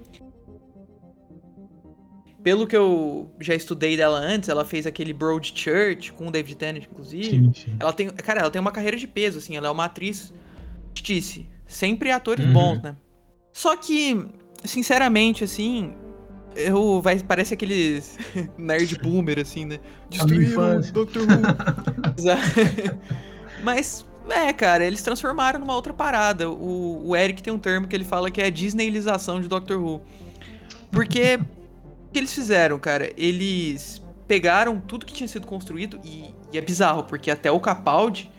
[2.43, 6.57] pelo que eu já estudei dela antes, ela fez aquele Broad Church com o David
[6.57, 7.31] Tennant, inclusive.
[7.31, 7.77] Sim, sim.
[7.79, 10.33] Ela tem, cara, ela tem uma carreira de peso, assim, ela é uma atriz
[10.95, 11.47] justice.
[11.67, 12.53] Sempre atores uhum.
[12.53, 12.97] bons, né?
[13.53, 14.27] Só que,
[14.65, 15.95] sinceramente, assim,
[16.57, 18.19] eu vai parece aqueles
[18.59, 19.79] nerd boomer assim, né?
[20.09, 21.29] Destruíram Doctor Who.
[23.63, 26.51] Mas é, cara, eles transformaram numa outra parada.
[26.51, 29.81] O, o Eric tem um termo que ele fala que é a Disneylização de Doctor
[29.81, 30.01] Who.
[30.91, 31.39] Porque
[32.13, 33.13] que eles fizeram, cara?
[33.17, 38.31] Eles pegaram tudo que tinha sido construído e, e é bizarro, porque até o Capaldi.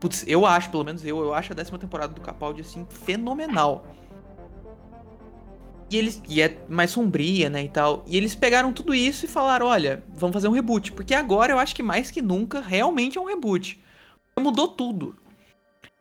[0.00, 3.84] Putz, eu acho, pelo menos eu, eu acho a décima temporada do Capaldi, assim, fenomenal.
[5.90, 8.04] E eles e é mais sombria, né, e tal.
[8.06, 11.58] E eles pegaram tudo isso e falaram, olha, vamos fazer um reboot, porque agora eu
[11.58, 13.82] acho que mais que nunca realmente é um reboot.
[14.38, 15.16] Mudou tudo.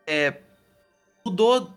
[0.06, 0.42] É,
[1.26, 1.72] mudou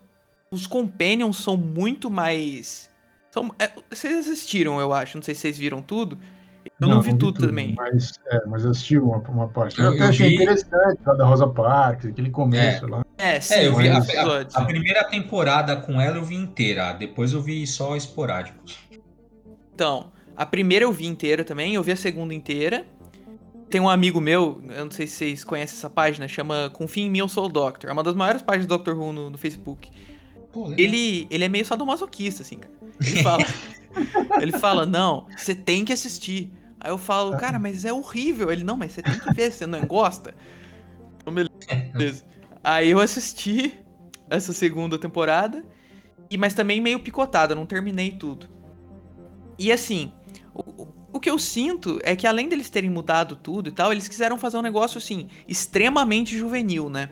[0.51, 2.89] os companions são muito mais
[3.31, 6.17] são, é, vocês assistiram, eu acho, não sei se vocês viram tudo.
[6.65, 7.73] Eu não, não vi, tudo, tudo, também.
[7.75, 9.79] Mas, é, mas eu assisti uma, uma parte.
[9.79, 10.35] Eu, eu até achei vi...
[10.35, 12.89] interessante, lá da Rosa Parks, aquele começo é.
[12.89, 13.05] lá.
[13.17, 16.91] É, sim, é, eu vi a, a, a, primeira temporada com ela eu vi inteira,
[16.93, 18.77] depois eu vi só esporádicos.
[19.73, 22.85] Então, a primeira eu vi inteira também, eu vi a segunda inteira.
[23.69, 27.09] Tem um amigo meu, eu não sei se vocês conhecem essa página, chama Confia em
[27.09, 27.89] mim, eu sou o Doctor.
[27.89, 29.89] É uma das maiores páginas do Doctor Who no, no Facebook.
[30.51, 32.80] Pô, ele, ele é meio sadomasoquista, assim, cara.
[33.01, 33.45] Ele fala,
[34.41, 36.51] ele fala, não, você tem que assistir.
[36.79, 38.51] Aí eu falo, cara, mas é horrível.
[38.51, 40.33] Ele, não, mas você tem que ver, você não gosta?
[41.17, 42.25] Então, beleza.
[42.63, 43.79] Aí eu assisti
[44.29, 45.63] essa segunda temporada,
[46.29, 48.47] e mas também meio picotada, não terminei tudo.
[49.59, 50.13] E assim,
[50.53, 54.07] o, o que eu sinto é que além deles terem mudado tudo e tal, eles
[54.07, 57.09] quiseram fazer um negócio assim, extremamente juvenil, né?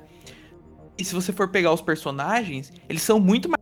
[0.97, 3.58] E se você for pegar os personagens, eles são muito mais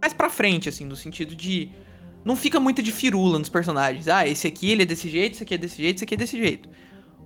[0.00, 1.70] mais pra frente, assim, no sentido de.
[2.24, 4.06] Não fica muito de firula nos personagens.
[4.08, 6.16] Ah, esse aqui ele é desse jeito, esse aqui é desse jeito, esse aqui é
[6.16, 6.68] desse jeito.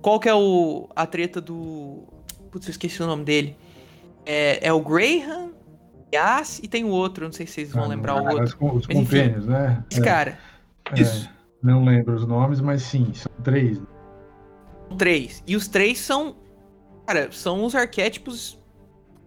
[0.01, 0.89] Qual que é o.
[0.95, 2.03] a treta do.
[2.51, 3.57] Putz, eu esqueci o nome dele.
[4.25, 5.51] É, é o Graham,
[6.13, 8.75] Yas e tem o outro, não sei se vocês vão ah, lembrar o outro.
[8.75, 9.83] Os, os né?
[9.91, 10.39] Esse é, cara.
[10.91, 11.29] É, Isso.
[11.61, 13.81] Não lembro os nomes, mas sim, são três.
[14.97, 15.43] Três.
[15.47, 16.35] E os três são.
[17.07, 18.59] Cara, são os arquétipos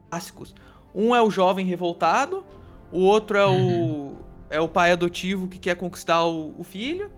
[0.09, 0.55] clássicos.
[0.95, 2.45] Um é o jovem revoltado,
[2.91, 4.17] o outro é o, uhum.
[4.51, 7.11] é o pai adotivo que quer conquistar o, o, filho.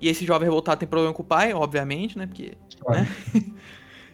[0.00, 2.26] E esse jovem revoltado tem problema com o pai, obviamente, né?
[2.26, 2.52] Porque.
[2.88, 3.08] Né?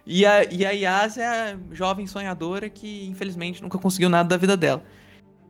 [0.07, 4.37] e, a, e a Yas é a jovem sonhadora que, infelizmente, nunca conseguiu nada da
[4.37, 4.83] vida dela.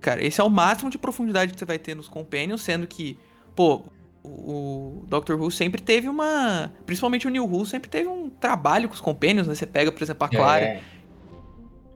[0.01, 3.19] Cara, esse é o máximo de profundidade que você vai ter nos Companions, sendo que,
[3.55, 3.85] pô,
[4.23, 6.73] o, o Doctor Who sempre teve uma.
[6.87, 9.55] Principalmente o New Who sempre teve um trabalho com os Companions, né?
[9.55, 10.65] Você pega, por exemplo, a Clara.
[10.65, 10.81] É,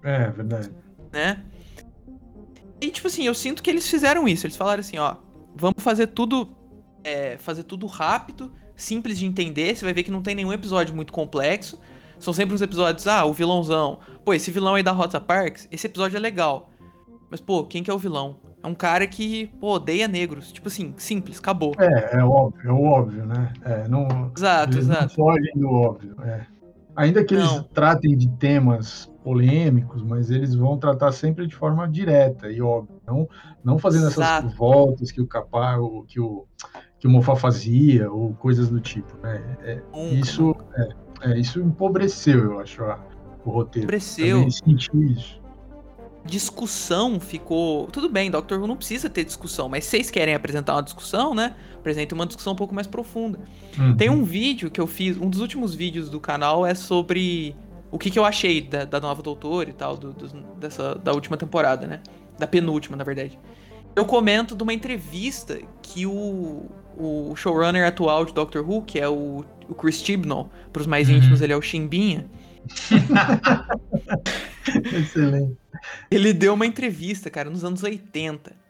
[0.05, 0.71] é verdade.
[1.13, 1.43] Né?
[2.87, 4.47] E, tipo assim, eu sinto que eles fizeram isso.
[4.47, 5.17] Eles falaram assim, ó,
[5.57, 6.49] vamos fazer tudo.
[7.03, 9.77] É, fazer tudo rápido, simples de entender.
[9.77, 11.81] Você vai ver que não tem nenhum episódio muito complexo.
[12.19, 13.99] São sempre uns episódios, ah, o vilãozão.
[14.25, 16.71] Pô, esse vilão aí da Rosa Parks, esse episódio é legal.
[17.29, 18.37] Mas, pô, quem que é o vilão?
[18.63, 20.53] É um cara que, pô, odeia negros.
[20.53, 21.75] Tipo assim, simples, acabou.
[21.79, 23.53] É, é óbvio, é o óbvio, né?
[23.65, 25.03] É, não, exato, exato.
[25.03, 26.47] Não fogem do óbvio, é.
[26.95, 27.63] Ainda que eles não.
[27.65, 33.29] tratem de temas polêmicos, mas eles vão tratar sempre de forma direta e óbvia, não,
[33.65, 34.47] não fazendo Exato.
[34.47, 36.47] essas voltas que o capaz, que o
[36.97, 39.43] que o Mofá fazia ou coisas do tipo, né?
[39.63, 43.05] É, isso é, é, isso empobreceu, eu acho, a,
[43.45, 43.87] o roteiro.
[43.87, 44.49] Empobreceu.
[44.49, 45.41] senti isso.
[46.25, 47.89] Discussão ficou.
[47.89, 51.57] Tudo bem, Doctor Who não precisa ter discussão, mas vocês querem apresentar uma discussão, né?
[51.75, 53.41] Apresente uma discussão um pouco mais profunda.
[53.77, 53.97] Uhum.
[53.97, 57.57] Tem um vídeo que eu fiz, um dos últimos vídeos do canal é sobre
[57.97, 61.15] o que, que eu achei da, da nova doutora e tal, do, do, dessa, da
[61.15, 62.03] última temporada, né?
[62.39, 63.39] Da penúltima, na verdade.
[63.95, 69.09] Eu comento de uma entrevista que o, o showrunner atual de Doctor Who, que é
[69.09, 71.17] o, o Chris Chibnall, para os mais uhum.
[71.17, 72.27] íntimos, ele é o Chimbinha.
[74.93, 75.57] Excelente.
[76.11, 78.67] Ele deu uma entrevista, cara, nos anos 80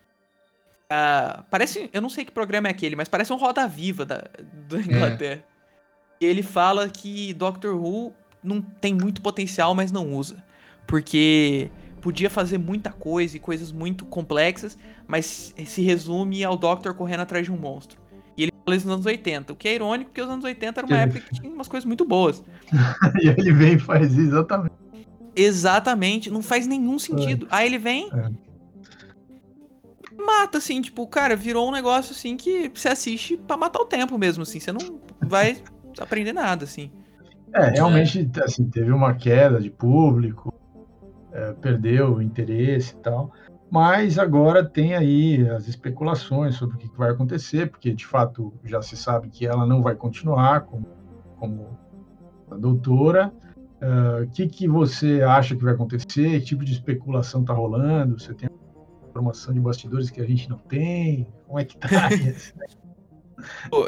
[0.86, 1.90] Uh, parece.
[1.92, 4.22] Eu não sei que programa é aquele, mas parece um Roda Viva da,
[4.68, 4.80] da é.
[4.80, 5.42] Inglaterra.
[5.42, 5.56] É.
[6.20, 8.14] E ele fala que Doctor Who
[8.46, 10.42] não tem muito potencial, mas não usa.
[10.86, 11.70] Porque
[12.00, 17.44] podia fazer muita coisa e coisas muito complexas, mas se resume ao Doctor correndo atrás
[17.44, 17.98] de um monstro.
[18.36, 20.80] E ele fala isso nos anos 80, o que é irônico, porque os anos 80
[20.80, 22.42] era uma época que tinha umas coisas muito boas.
[23.20, 24.74] e ele vem e faz exatamente.
[25.34, 27.46] Exatamente, não faz nenhum sentido.
[27.46, 27.56] É.
[27.56, 28.30] Aí ele vem, é
[30.26, 34.18] mata, assim, tipo, cara, virou um negócio assim que você assiste para matar o tempo
[34.18, 35.62] mesmo, assim, você não vai
[35.98, 36.90] aprender nada, assim.
[37.56, 40.52] É, realmente, assim, teve uma queda de público,
[41.32, 43.32] é, perdeu o interesse e tal,
[43.70, 48.82] mas agora tem aí as especulações sobre o que vai acontecer, porque de fato já
[48.82, 50.86] se sabe que ela não vai continuar como,
[51.38, 51.78] como
[52.50, 53.32] a doutora.
[53.80, 56.40] O uh, que, que você acha que vai acontecer?
[56.40, 58.18] Que tipo de especulação está rolando?
[58.18, 58.48] Você tem
[59.08, 61.26] informação de bastidores que a gente não tem?
[61.46, 62.54] Como é que tá isso?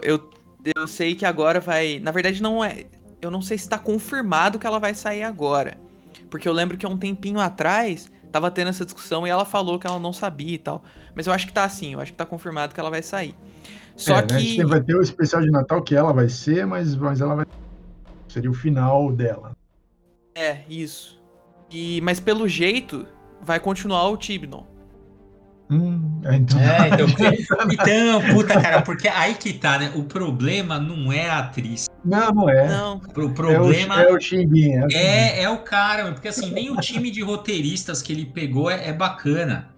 [0.02, 0.30] eu,
[0.76, 1.98] eu sei que agora vai.
[2.00, 2.84] Na verdade, não é.
[3.20, 5.76] Eu não sei se tá confirmado que ela vai sair agora.
[6.30, 9.78] Porque eu lembro que há um tempinho atrás tava tendo essa discussão e ela falou
[9.78, 10.82] que ela não sabia e tal.
[11.14, 13.34] Mas eu acho que tá assim, eu acho que tá confirmado que ela vai sair.
[13.96, 14.26] Só é, né?
[14.38, 14.64] que.
[14.64, 17.46] Vai ter o especial de Natal que ela vai ser, mas, mas ela vai.
[18.28, 19.52] Seria o final dela.
[20.34, 21.20] É, isso.
[21.70, 23.06] E, mas pelo jeito,
[23.42, 24.62] vai continuar o Tibnon.
[25.70, 26.60] Hum, então...
[26.60, 27.06] É, então,
[27.70, 29.92] então, puta, cara, porque aí que tá, né?
[29.94, 31.88] O problema não é a atriz.
[32.04, 32.68] Não, não é.
[32.68, 32.96] Não.
[32.96, 34.86] O problema é o, é o Chimbinha.
[34.92, 38.88] É, é o cara, porque assim, nem o time de roteiristas que ele pegou é,
[38.88, 39.68] é bacana.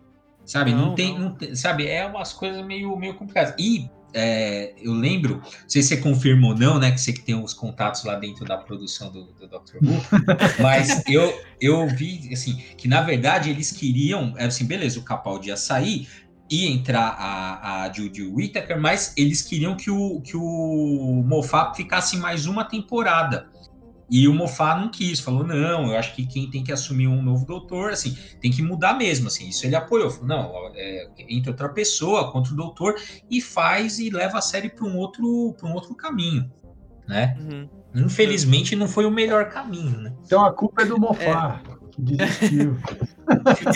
[0.44, 0.72] Sabe?
[0.72, 1.36] Não, não tem, não.
[1.40, 1.86] não sabe?
[1.86, 3.54] É umas coisas meio, meio complicadas.
[3.58, 6.90] E é, eu lembro, não sei se você confirma ou não, né?
[6.90, 9.76] Que você que tem os contatos lá dentro da produção do, do Dr.
[9.82, 10.02] Who,
[10.62, 15.56] mas eu, eu vi assim que na verdade eles queriam, assim, beleza, o Capaldi ia
[15.56, 16.08] sair,
[16.50, 22.16] ia entrar a, a Judy Whittaker, mas eles queriam que o, que o Moffat ficasse
[22.16, 23.48] mais uma temporada.
[24.10, 27.22] E o Mofá não quis, falou: não, eu acho que quem tem que assumir um
[27.22, 29.48] novo doutor, assim, tem que mudar mesmo, assim.
[29.48, 32.96] Isso ele apoiou, falou: não, é, entra outra pessoa contra o doutor
[33.30, 36.50] e faz e leva a série para um outro para um outro caminho,
[37.06, 37.36] né?
[37.38, 37.68] Uhum.
[37.94, 40.12] Infelizmente não foi o melhor caminho, né?
[40.24, 41.62] Então a culpa é do Mofá.
[41.64, 42.76] É desistiu.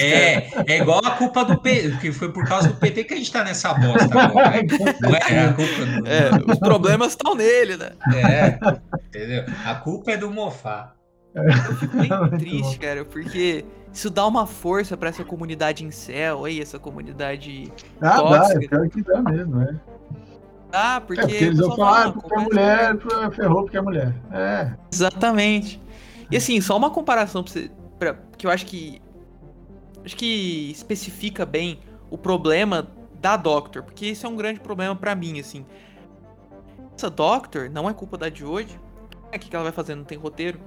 [0.00, 3.16] É, é igual a culpa do PT, que foi por causa do PT que a
[3.16, 4.50] gente tá nessa bosta agora.
[4.50, 4.66] Né?
[5.00, 6.06] Não é a culpa do...
[6.08, 7.92] é, os problemas estão nele, né?
[8.14, 8.58] É,
[9.06, 9.44] entendeu?
[9.64, 10.94] A culpa é do Mofá.
[11.34, 16.44] Eu fico bem triste, cara, porque isso dá uma força para essa comunidade em céu,
[16.44, 17.72] aí, essa comunidade.
[18.00, 18.40] Ah, tóxica.
[18.40, 19.74] dá, é pior que dá mesmo, é.
[20.72, 21.20] Ah, porque.
[21.20, 22.96] É porque eles vão falar, ah, porque é mulher,
[23.32, 24.14] ferrou porque é mulher.
[24.32, 24.72] É.
[24.92, 25.80] Exatamente.
[26.30, 29.00] E assim, só uma comparação pra você pra, que eu acho que
[30.04, 31.80] acho que especifica bem
[32.10, 35.64] o problema da Doctor, porque isso é um grande problema para mim, assim.
[36.96, 38.78] Essa Doctor não é culpa da de hoje.
[39.34, 39.94] O que ela vai fazer?
[39.94, 40.60] Não tem roteiro.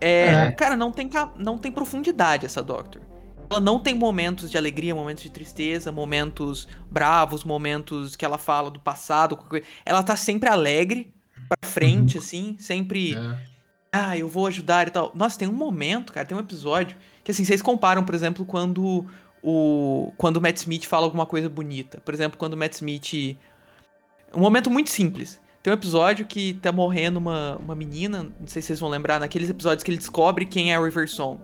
[0.00, 0.52] É, é.
[0.52, 3.02] Cara, não tem, não tem profundidade essa Doctor.
[3.48, 8.70] Ela não tem momentos de alegria, momentos de tristeza, momentos bravos, momentos que ela fala
[8.70, 9.38] do passado.
[9.84, 11.12] Ela tá sempre alegre,
[11.48, 12.22] pra frente, uhum.
[12.24, 13.51] assim, sempre é
[13.92, 15.12] ah, eu vou ajudar e tal.
[15.14, 19.06] Nossa, tem um momento, cara, tem um episódio que assim, vocês comparam, por exemplo, quando
[19.42, 22.00] o quando o Matt Smith fala alguma coisa bonita.
[22.00, 23.36] Por exemplo, quando o Matt Smith
[24.34, 25.40] um momento muito simples.
[25.62, 29.20] Tem um episódio que tá morrendo uma, uma menina, não sei se vocês vão lembrar,
[29.20, 31.40] naqueles episódios que ele descobre quem é a River Song.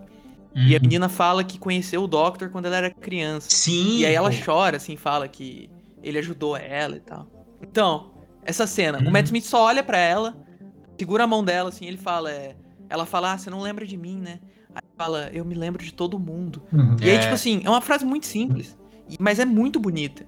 [0.55, 0.63] Uhum.
[0.63, 0.81] E a uhum.
[0.81, 3.47] menina fala que conheceu o Doctor quando ela era criança.
[3.49, 3.99] Sim.
[3.99, 5.69] E aí ela chora, assim, fala que
[6.03, 7.27] ele ajudou ela e tal.
[7.61, 8.11] Então,
[8.43, 9.07] essa cena, uhum.
[9.07, 10.35] o Matt Smith só olha para ela,
[10.99, 12.55] segura a mão dela, assim, ele fala, é,
[12.89, 14.39] ela fala, ah, você não lembra de mim, né?
[14.75, 16.61] Aí fala, eu me lembro de todo mundo.
[16.71, 16.97] Uhum.
[17.01, 17.19] E aí, é.
[17.19, 18.77] tipo assim, é uma frase muito simples,
[19.19, 20.27] mas é muito bonita.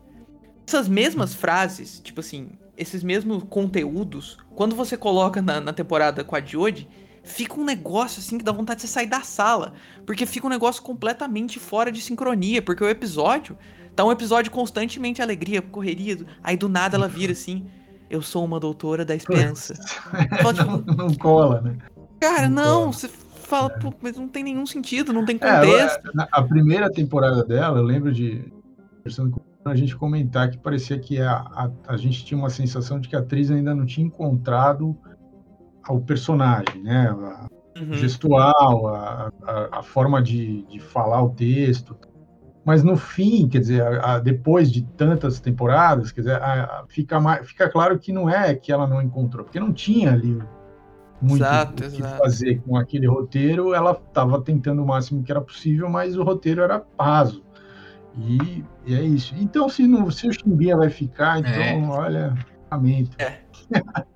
[0.65, 6.35] Essas mesmas frases, tipo assim, esses mesmos conteúdos, quando você coloca na, na temporada com
[6.35, 6.87] a Jodie,
[7.23, 9.73] fica um negócio assim que dá vontade de você sair da sala.
[10.05, 12.61] Porque fica um negócio completamente fora de sincronia.
[12.61, 13.57] Porque o episódio
[13.95, 16.25] tá um episódio constantemente alegria, correria.
[16.41, 17.67] Aí do nada ela vira assim
[18.11, 19.73] eu sou uma doutora da esperança.
[20.53, 21.77] tipo, não cola, né?
[22.19, 23.89] Cara, não, não você fala, é.
[24.01, 26.07] mas não tem nenhum sentido, não tem contexto.
[26.19, 28.51] É, a primeira temporada dela, eu lembro de
[29.65, 33.15] a gente comentar que parecia que a, a, a, gente tinha uma sensação de que
[33.15, 34.95] a atriz ainda não tinha encontrado
[35.87, 37.09] o personagem, né?
[37.09, 37.47] A,
[37.79, 37.93] uhum.
[37.93, 41.95] gestual, a, a, a, forma de, de falar o texto.
[42.63, 47.19] Mas no fim, quer dizer, a, a, depois de tantas temporadas, quer dizer, a, fica,
[47.19, 50.41] mais, fica claro que não é que ela não encontrou, porque não tinha ali
[51.21, 52.17] muito exato, o que exato.
[52.17, 53.73] fazer com aquele roteiro.
[53.73, 57.43] Ela estava tentando o máximo que era possível, mas o roteiro era raso.
[58.17, 59.33] E, e é isso.
[59.37, 61.87] Então, se, não, se o Chimbinha vai ficar, então, é.
[61.87, 62.35] olha,
[62.69, 63.15] lamento.
[63.19, 63.39] É.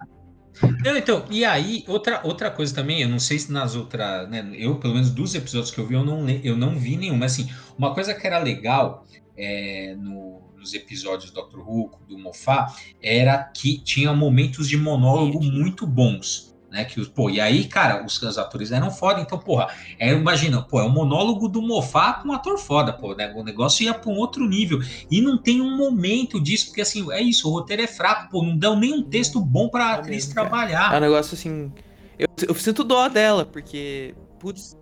[0.85, 4.75] Então, e aí, outra, outra coisa também, eu não sei se nas outras, né, eu,
[4.77, 7.49] pelo menos dos episódios que eu vi, eu não, eu não vi nenhum, mas assim,
[7.77, 9.05] uma coisa que era legal
[9.37, 11.59] é, no, nos episódios do Dr.
[11.59, 16.83] Who, do Mofá, era que tinha momentos de monólogo muito bons né?
[16.83, 20.81] Que, pô, e aí, cara, os, os atores eram foda, então, porra, é, imagina, pô,
[20.81, 23.33] é o um monólogo do Mofá com um ator foda, pô, né?
[23.33, 24.81] O negócio ia para um outro nível.
[25.09, 28.43] E não tem um momento disso, porque assim, é isso, o roteiro é fraco, pô,
[28.43, 30.93] não dão nenhum texto bom pra é atriz mesmo, trabalhar.
[30.93, 31.71] É um negócio assim.
[32.19, 34.13] Eu, eu sinto dó dela, porque.
[34.39, 34.77] Putz.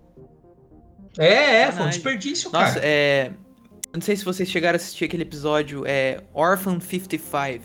[1.17, 2.85] É, é, foi um desperdício, Nossa, cara.
[2.85, 3.31] é.
[3.93, 7.63] Não sei se vocês chegaram a assistir aquele episódio, é Orphan 55.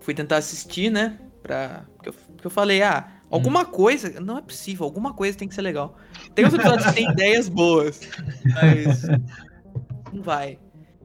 [0.00, 1.16] Fui tentar assistir, né?
[1.40, 1.84] Pra.
[2.44, 3.64] Que eu falei, ah, alguma hum.
[3.64, 4.20] coisa.
[4.20, 5.96] Não é possível, alguma coisa tem que ser legal.
[6.34, 8.02] Tem uns episódios que tem ideias boas.
[8.44, 9.02] Mas.
[10.12, 10.58] Não vai.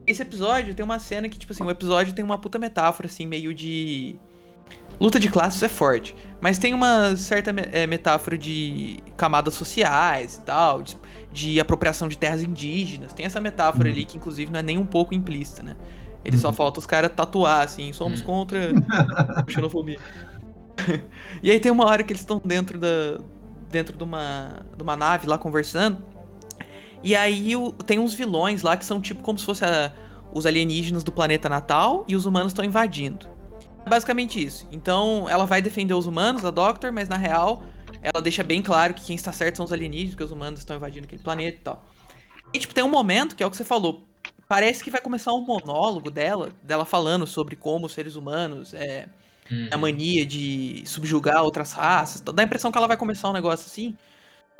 [0.06, 3.24] Esse episódio tem uma cena que, tipo assim, o episódio tem uma puta metáfora, assim,
[3.24, 4.16] meio de.
[5.00, 6.14] Luta de classes é forte.
[6.42, 10.98] Mas tem uma certa é, metáfora de camadas sociais e tal, de,
[11.32, 13.14] de, apropriação de terras indígenas.
[13.14, 13.94] Tem essa metáfora uhum.
[13.94, 15.74] ali que, inclusive, não é nem um pouco implícita, né?
[16.22, 16.42] Ele uhum.
[16.42, 18.26] só falta os caras tatuar, assim, somos uhum.
[18.26, 18.60] contra
[19.48, 19.98] xenofobia.
[21.42, 23.18] e aí tem uma hora que eles estão dentro da
[23.70, 26.04] dentro de uma de uma nave lá conversando.
[27.02, 29.64] E aí o, tem uns vilões lá que são tipo como se fosse
[30.32, 33.26] os alienígenas do planeta natal e os humanos estão invadindo.
[33.84, 34.66] É basicamente isso.
[34.70, 37.62] Então, ela vai defender os humanos, a Doctor, mas na real,
[38.02, 40.76] ela deixa bem claro que quem está certo são os alienígenas, que os humanos estão
[40.76, 41.84] invadindo aquele planeta e tal.
[42.52, 44.06] E, tipo, tem um momento que é o que você falou.
[44.48, 49.08] Parece que vai começar um monólogo dela, dela falando sobre como os seres humanos é,
[49.50, 49.68] uhum.
[49.70, 52.20] a mania de subjugar outras raças.
[52.20, 53.96] Dá a impressão que ela vai começar um negócio assim.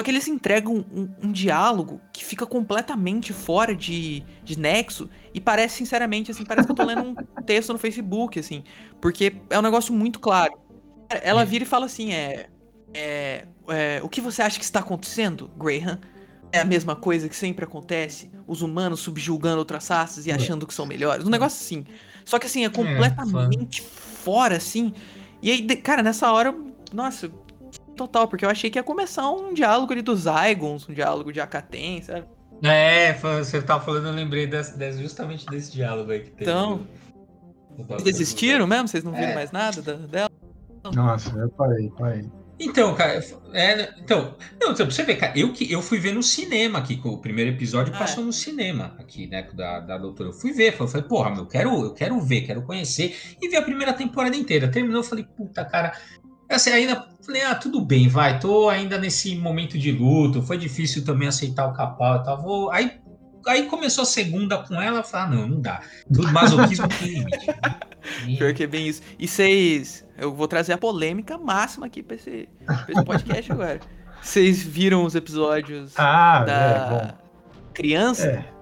[0.01, 5.11] Só que eles entregam um, um, um, diálogo que fica completamente fora de, de nexo
[5.35, 7.15] e parece, sinceramente, assim, parece que eu tô lendo um
[7.45, 8.65] texto no Facebook, assim,
[8.99, 10.59] porque é um negócio muito claro.
[11.23, 12.49] Ela vira e fala assim, é,
[12.95, 16.01] é, é o que você acha que está acontecendo, Graham?
[16.51, 18.31] É a mesma coisa que sempre acontece?
[18.47, 21.27] Os humanos subjugando outras raças e achando que são melhores?
[21.27, 21.85] Um negócio assim.
[22.25, 23.83] Só que assim, é, é completamente
[24.21, 24.93] fora, assim.
[25.43, 26.55] E aí, cara, nessa hora,
[26.93, 27.31] nossa,
[27.97, 31.41] total, porque eu achei que ia começar um diálogo ali dos Zygons, um diálogo de
[31.41, 32.27] Akaten, sabe?
[32.63, 36.51] É, você tava falando, eu lembrei desse, desse, justamente desse diálogo aí que teve.
[36.51, 36.87] Então.
[37.89, 38.89] Vocês desistiram mesmo?
[38.89, 39.35] Vocês não viram é.
[39.35, 40.31] mais nada dela?
[40.95, 42.31] Nossa, eu parei, parei.
[42.63, 46.13] Então, cara, é, então, não, então, pra você ver, cara, eu, que, eu fui ver
[46.13, 48.27] no cinema aqui, o primeiro episódio ah, passou é.
[48.27, 50.29] no cinema aqui, né, da, da doutora.
[50.29, 53.63] Eu fui ver, falei, porra, eu quero, eu quero ver, quero conhecer, e vi a
[53.63, 54.71] primeira temporada inteira.
[54.71, 55.97] Terminou, eu falei, puta, cara,
[56.51, 61.03] assim, ainda falei, ah, tudo bem, vai, tô ainda nesse momento de luto, foi difícil
[61.03, 63.01] também aceitar o capau e tal, vou, aí
[63.47, 65.81] aí começou a segunda com ela, eu falei, ah, não, não dá.
[66.13, 67.47] Tudo masoquismo tem limite.
[68.25, 69.03] Pior que é bem isso.
[69.19, 73.81] E vocês, eu vou trazer a polêmica máxima aqui pra esse, pra esse podcast agora.
[74.23, 78.27] Vocês viram os episódios ah, da é, criança?
[78.29, 78.61] É.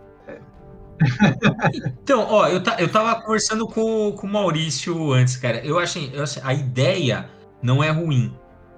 [2.03, 5.65] então, ó, eu, eu tava conversando com, com o Maurício antes, cara.
[5.65, 7.29] Eu achei, eu achei a ideia
[7.63, 8.37] não é ruim.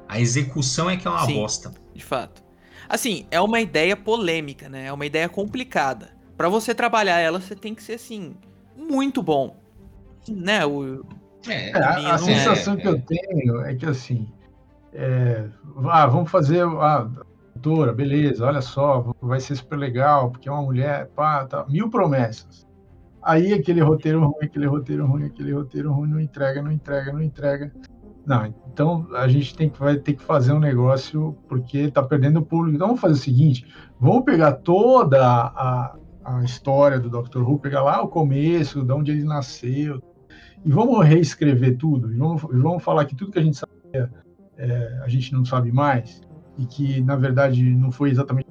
[0.08, 1.72] A execução é que é uma Sim, bosta.
[1.94, 2.42] De fato.
[2.88, 4.86] Assim, é uma ideia polêmica, né?
[4.86, 6.10] É uma ideia complicada.
[6.36, 8.34] Para você trabalhar ela, você tem que ser assim
[8.76, 9.56] muito bom,
[10.28, 10.64] né?
[10.66, 11.04] O,
[11.48, 14.28] é, a, a sensação é, que eu tenho é que assim,
[14.92, 15.48] é,
[15.84, 17.10] ah, vamos fazer a ah,
[17.54, 18.46] doutora, beleza?
[18.46, 22.66] Olha só, vai ser super legal porque é uma mulher, pá, tá, mil promessas.
[23.22, 27.22] Aí aquele roteiro ruim, aquele roteiro ruim, aquele roteiro ruim, não entrega, não entrega, não
[27.22, 27.72] entrega.
[28.26, 32.40] Não, então a gente tem que, vai ter que fazer um negócio porque está perdendo
[32.40, 32.76] o público.
[32.76, 33.66] Então vamos fazer o seguinte:
[33.98, 37.40] vamos pegar toda a, a história do Dr.
[37.42, 40.02] Who, pegar lá o começo, de onde ele nasceu,
[40.64, 42.12] e vamos reescrever tudo.
[42.12, 44.10] E vamos, vamos falar que tudo que a gente sabia
[44.56, 46.20] é, a gente não sabe mais,
[46.58, 48.48] e que na verdade não foi exatamente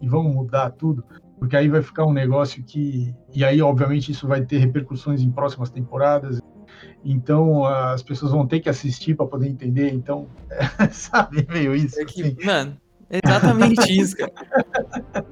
[0.00, 1.04] e vamos mudar tudo,
[1.38, 3.14] porque aí vai ficar um negócio que.
[3.32, 6.40] E aí, obviamente, isso vai ter repercussões em próximas temporadas
[7.04, 9.92] então as pessoas vão ter que assistir para poder entender.
[9.92, 12.00] Então, é, sabe, meio isso.
[12.00, 12.36] É que, assim.
[12.44, 12.76] Mano,
[13.10, 14.32] exatamente isso, cara.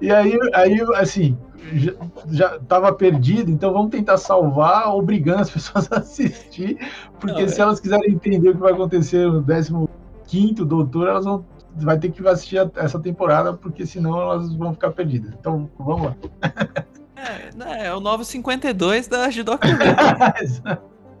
[0.00, 1.36] e aí, aí assim,
[1.72, 1.92] já,
[2.30, 6.78] já tava perdido, então vamos tentar salvar, obrigando as pessoas a assistir,
[7.20, 7.62] porque Não, se é.
[7.62, 9.88] elas quiserem entender o que vai acontecer no
[10.26, 11.44] 15 doutor, elas vão
[11.78, 15.34] vai ter que assistir essa temporada, porque senão elas vão ficar perdidas.
[15.38, 16.16] Então, vamos lá.
[17.18, 19.66] É, né, é o novo 52 da Judoka.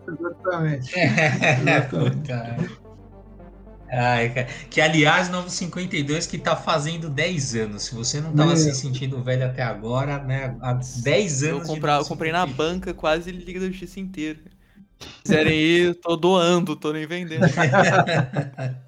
[0.06, 0.92] Exatamente.
[1.00, 2.85] Exatamente.
[3.90, 4.46] Ai, cara.
[4.70, 7.84] Que aliás, novo 52 que tá fazendo 10 anos.
[7.84, 8.56] Se você não tava Meu.
[8.56, 10.56] se sentindo velho até agora, né?
[10.60, 11.68] Há 10 anos.
[11.68, 14.40] Eu, comprar, eu comprei na banca quase Liga da Justiça inteira.
[14.98, 17.46] Se quiserem ir, eu tô doando, tô nem vendendo.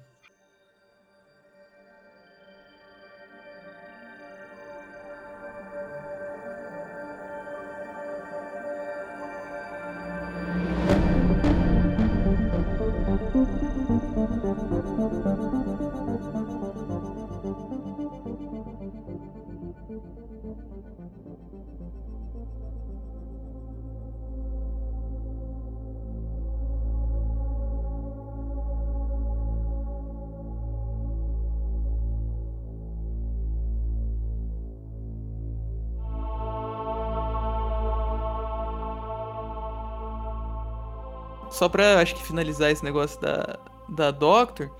[41.59, 44.71] só pra, acho que, finalizar esse negócio da, da Doctor,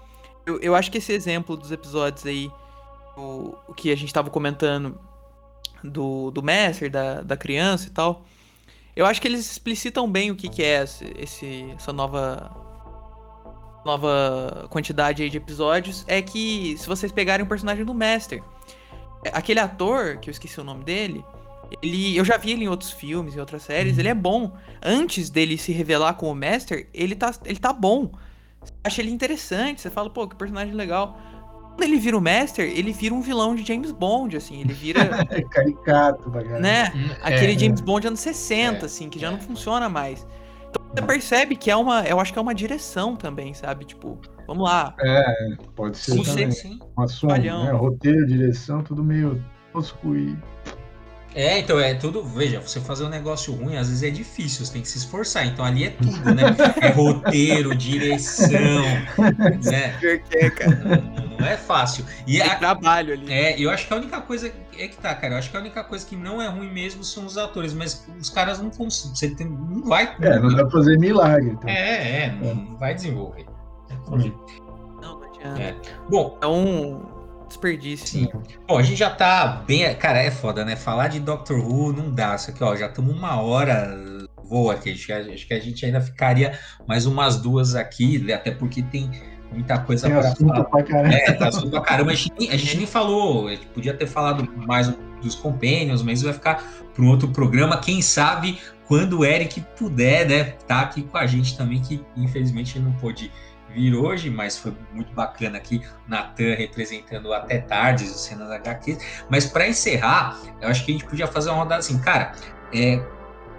[0.46, 2.50] eu, eu acho que esse exemplo dos episódios aí,
[3.18, 4.98] o, o que a gente tava comentando
[5.84, 8.24] do, do Master, da, da criança e tal,
[8.96, 10.82] eu acho que eles explicitam bem o que, que é
[11.18, 12.50] esse, essa nova
[13.84, 16.06] nova quantidade aí de episódios.
[16.08, 18.42] É que se vocês pegarem o personagem do Master,
[19.34, 21.26] aquele ator, que eu esqueci o nome dele,
[21.82, 24.52] ele, eu já vi ele em outros filmes, em outras séries, ele é bom.
[24.82, 28.12] Antes dele se revelar como Master, ele tá, ele tá bom.
[28.62, 31.18] Você acha ele interessante, você fala, pô, que personagem legal.
[31.70, 35.02] quando ele vira o Master, ele vira um vilão de James Bond, assim, ele vira.
[35.30, 36.60] é caricato, bagulho.
[36.60, 36.92] Né?
[37.22, 40.26] Aquele é, James Bond anos 60, é, assim, que já não funciona mais.
[40.70, 42.04] Então você percebe que é uma.
[42.04, 43.86] Eu acho que é uma direção também, sabe?
[43.86, 44.96] Tipo, vamos lá.
[45.00, 46.12] É, pode ser.
[46.12, 46.52] Sim, também.
[46.52, 46.80] sim.
[46.96, 47.72] Uma soma, né?
[47.72, 50.38] Roteiro, direção, tudo meio tosco e
[51.36, 52.24] é, então é tudo.
[52.24, 55.46] Veja, você fazer um negócio ruim às vezes é difícil, você tem que se esforçar.
[55.46, 56.44] Então ali é tudo, né?
[56.82, 58.50] É roteiro, direção,
[59.64, 60.00] né?
[60.32, 60.76] É, cara.
[60.76, 62.06] Não, não, é fácil.
[62.26, 63.32] E é a, trabalho ali.
[63.32, 65.36] É, eu acho que a única coisa é que tá, cara.
[65.36, 68.08] Eu acho que a única coisa que não é ruim mesmo são os atores, mas
[68.20, 69.16] os caras não conseguem.
[69.16, 70.16] Você tem, não vai.
[70.22, 71.52] É, não dá pra fazer milagre.
[71.52, 71.70] Então.
[71.70, 73.46] É, é, não, não vai desenvolver.
[73.90, 74.18] Não,
[75.02, 75.62] não adianta.
[75.62, 75.76] É.
[76.10, 76.36] Bom.
[76.38, 77.19] Então
[77.50, 78.08] desperdício.
[78.08, 78.30] Sim.
[78.68, 79.94] Bom, a gente já tá bem.
[79.96, 80.76] Cara, é foda, né?
[80.76, 82.36] Falar de Doctor Who não dá.
[82.36, 83.98] Isso aqui, ó, já estamos uma hora
[84.44, 84.92] voa aqui.
[84.92, 89.12] Acho que, acho que a gente ainda ficaria mais umas duas aqui, até porque tem
[89.52, 90.64] muita coisa para falar.
[90.64, 91.16] Pra caramba.
[91.16, 92.12] É, tá assunto pra caramba.
[92.12, 96.22] A gente, a gente nem falou, a gente podia ter falado mais dos Companions, mas
[96.22, 97.78] vai ficar para um outro programa.
[97.78, 102.80] Quem sabe quando o Eric puder, né, tá aqui com a gente também, que infelizmente
[102.80, 103.32] não pôde
[103.74, 109.26] vir hoje, mas foi muito bacana aqui, Natan representando até tardes, os cenas HQs.
[109.30, 112.34] Mas para encerrar, eu acho que a gente podia fazer uma rodada assim, cara,
[112.74, 113.02] é,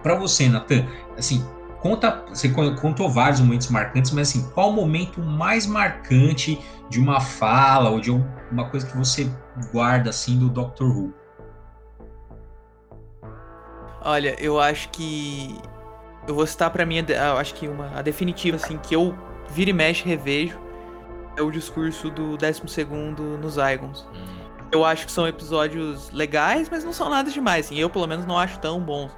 [0.02, 0.86] para você, Natan,
[1.16, 1.46] assim,
[1.80, 7.20] conta, você contou vários momentos marcantes, mas assim, qual o momento mais marcante de uma
[7.20, 9.30] fala ou de uma coisa que você
[9.72, 11.14] guarda assim do Doctor Who?
[14.02, 15.58] Olha, eu acho que
[16.26, 19.14] eu vou citar para mim, eu acho que uma a definitiva assim que eu
[19.51, 20.59] vira e mexe, revejo,
[21.36, 22.62] é o discurso do 12
[23.40, 24.07] nos Zygons.
[24.14, 24.40] Hum.
[24.72, 27.66] Eu acho que são episódios legais, mas não são nada demais.
[27.66, 29.11] Assim, eu, pelo menos, não acho tão bons.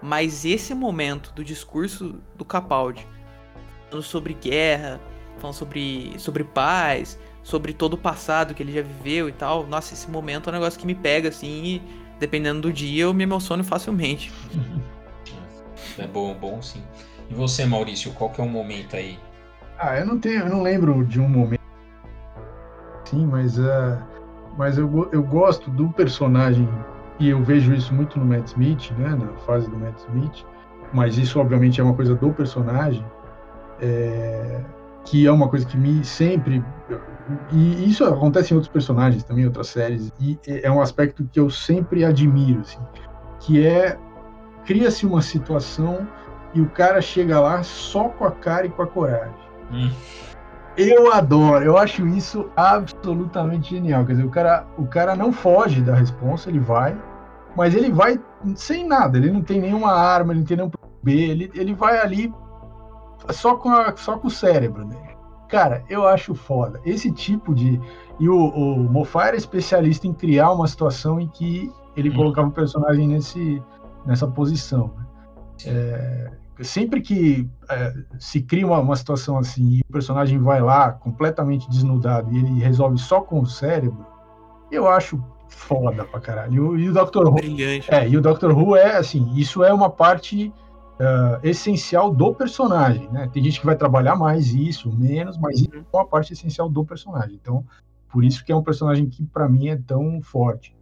[0.00, 3.06] Mas esse momento do discurso do Capaldi,
[3.90, 5.00] falando sobre guerra,
[5.38, 9.66] falando sobre, sobre paz, sobre todo o passado que ele já viveu e tal.
[9.66, 11.82] Nossa, esse momento é um negócio que me pega, assim, e
[12.18, 14.32] dependendo do dia, eu me emociono facilmente.
[15.96, 16.82] É bom, bom sim.
[17.30, 19.16] E você, Maurício, qual que é o momento aí
[19.78, 21.64] ah, eu não tenho, eu não lembro de um momento
[23.04, 23.98] sim, mas uh,
[24.56, 26.68] mas eu, eu gosto do personagem
[27.18, 30.44] e eu vejo isso muito no Matt Smith, né, na fase do Matt Smith,
[30.92, 33.04] mas isso obviamente é uma coisa do personagem,
[33.80, 34.60] é,
[35.04, 36.64] que é uma coisa que me sempre
[37.50, 41.50] e isso acontece em outros personagens também, outras séries e é um aspecto que eu
[41.50, 42.80] sempre admiro, assim,
[43.40, 43.98] que é
[44.64, 46.06] cria-se uma situação
[46.54, 49.43] e o cara chega lá só com a cara e com a coragem.
[49.72, 49.90] Hum.
[50.76, 54.04] Eu adoro, eu acho isso absolutamente genial.
[54.04, 56.96] Quer dizer, o cara, o cara não foge da resposta, ele vai,
[57.56, 58.20] mas ele vai
[58.56, 60.70] sem nada, ele não tem nenhuma arma, ele não tem nenhum
[61.02, 62.32] B, ele, ele vai ali
[63.30, 65.14] só com, a, só com o cérebro dele.
[65.48, 66.80] Cara, eu acho foda.
[66.84, 67.80] Esse tipo de.
[68.18, 72.16] E o, o Moffat era especialista em criar uma situação em que ele hum.
[72.16, 73.62] colocava o personagem nesse,
[74.04, 74.90] nessa posição.
[74.96, 75.06] Né?
[75.66, 80.92] É, sempre que é, se cria uma, uma, situação assim e o personagem vai lá
[80.92, 84.06] completamente desnudado e ele resolve só com o cérebro,
[84.70, 86.78] eu acho foda pra caralho.
[86.78, 87.28] E, o Dr.
[87.28, 87.38] Who.
[87.88, 88.52] É, e o Dr.
[88.52, 90.52] Who é assim, isso é uma parte
[90.94, 93.28] uh, essencial do personagem, né?
[93.32, 96.84] Tem gente que vai trabalhar mais isso, menos, mas isso é uma parte essencial do
[96.84, 97.38] personagem.
[97.40, 97.64] Então,
[98.10, 100.74] por isso que é um personagem que para mim é tão forte.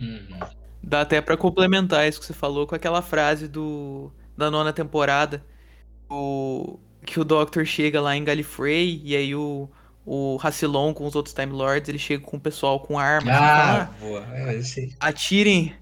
[0.00, 0.38] Uhum.
[0.82, 5.44] Dá até para complementar isso que você falou com aquela frase do da nona temporada,
[6.08, 9.68] o, que o Doctor chega lá em Gallifrey e aí o,
[10.04, 13.34] o Rassilon com os outros Time Lords, ele chega com o pessoal com armas.
[13.34, 14.26] Ah, ah, boa.
[14.32, 14.60] É,
[15.00, 15.74] atirem,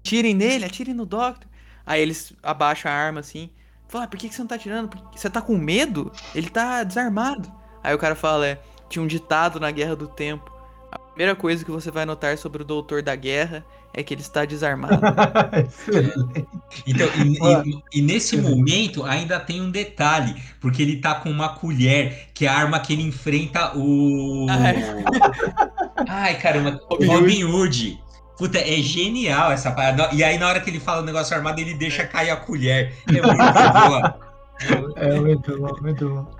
[0.00, 1.48] atirem nele, atirem no Doctor.
[1.86, 3.50] Aí eles abaixam a arma assim.
[3.88, 4.90] Fala, por que, que você não tá atirando?
[5.14, 6.12] Você tá com medo?
[6.34, 7.50] Ele tá desarmado.
[7.82, 10.52] Aí o cara fala, é, tinha um ditado na Guerra do Tempo.
[10.92, 13.64] A primeira coisa que você vai notar sobre o Doutor da Guerra
[13.94, 14.94] é que ele está desarmado.
[16.86, 21.50] então, e, e, e, nesse momento ainda tem um detalhe, porque ele tá com uma
[21.50, 24.46] colher, que é a arma que ele enfrenta o.
[26.08, 28.00] Ai, caramba, Robin Hood.
[28.36, 30.10] Puta, é genial essa parada.
[30.12, 32.94] E aí, na hora que ele fala o negócio armado, ele deixa cair a colher.
[33.08, 33.36] É muito
[33.72, 34.20] boa.
[34.94, 36.38] É muito bom, muito bom.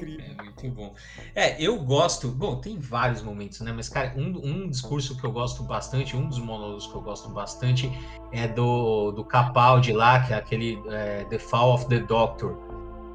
[0.00, 0.94] É muito bom.
[1.34, 2.28] É, eu gosto.
[2.28, 3.72] Bom, tem vários momentos, né?
[3.72, 7.28] Mas, cara, um, um discurso que eu gosto bastante, um dos monólogos que eu gosto
[7.28, 7.90] bastante
[8.32, 12.56] é do, do Capaldi lá, que é aquele é, The Fall of the Doctor.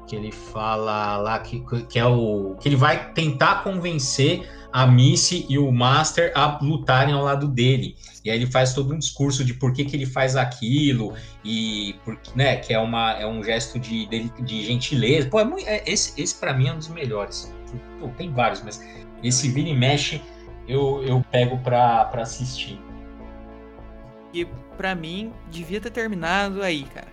[0.06, 2.56] Que ele fala lá que, que é o.
[2.60, 7.94] que ele vai tentar convencer a Missy e o Master a lutarem ao lado dele.
[8.24, 11.96] E aí ele faz todo um discurso de por que, que ele faz aquilo e
[12.04, 15.28] porque, né, que é uma é um gesto de, de, de gentileza.
[15.28, 17.52] Pô, é muito, é, esse esse para mim é um dos melhores.
[18.00, 18.82] Pô, tem vários, mas
[19.22, 20.20] esse vira e mexe
[20.66, 22.80] eu, eu pego pra assistir.
[24.32, 24.46] E
[24.76, 27.11] pra mim, devia ter terminado aí, cara.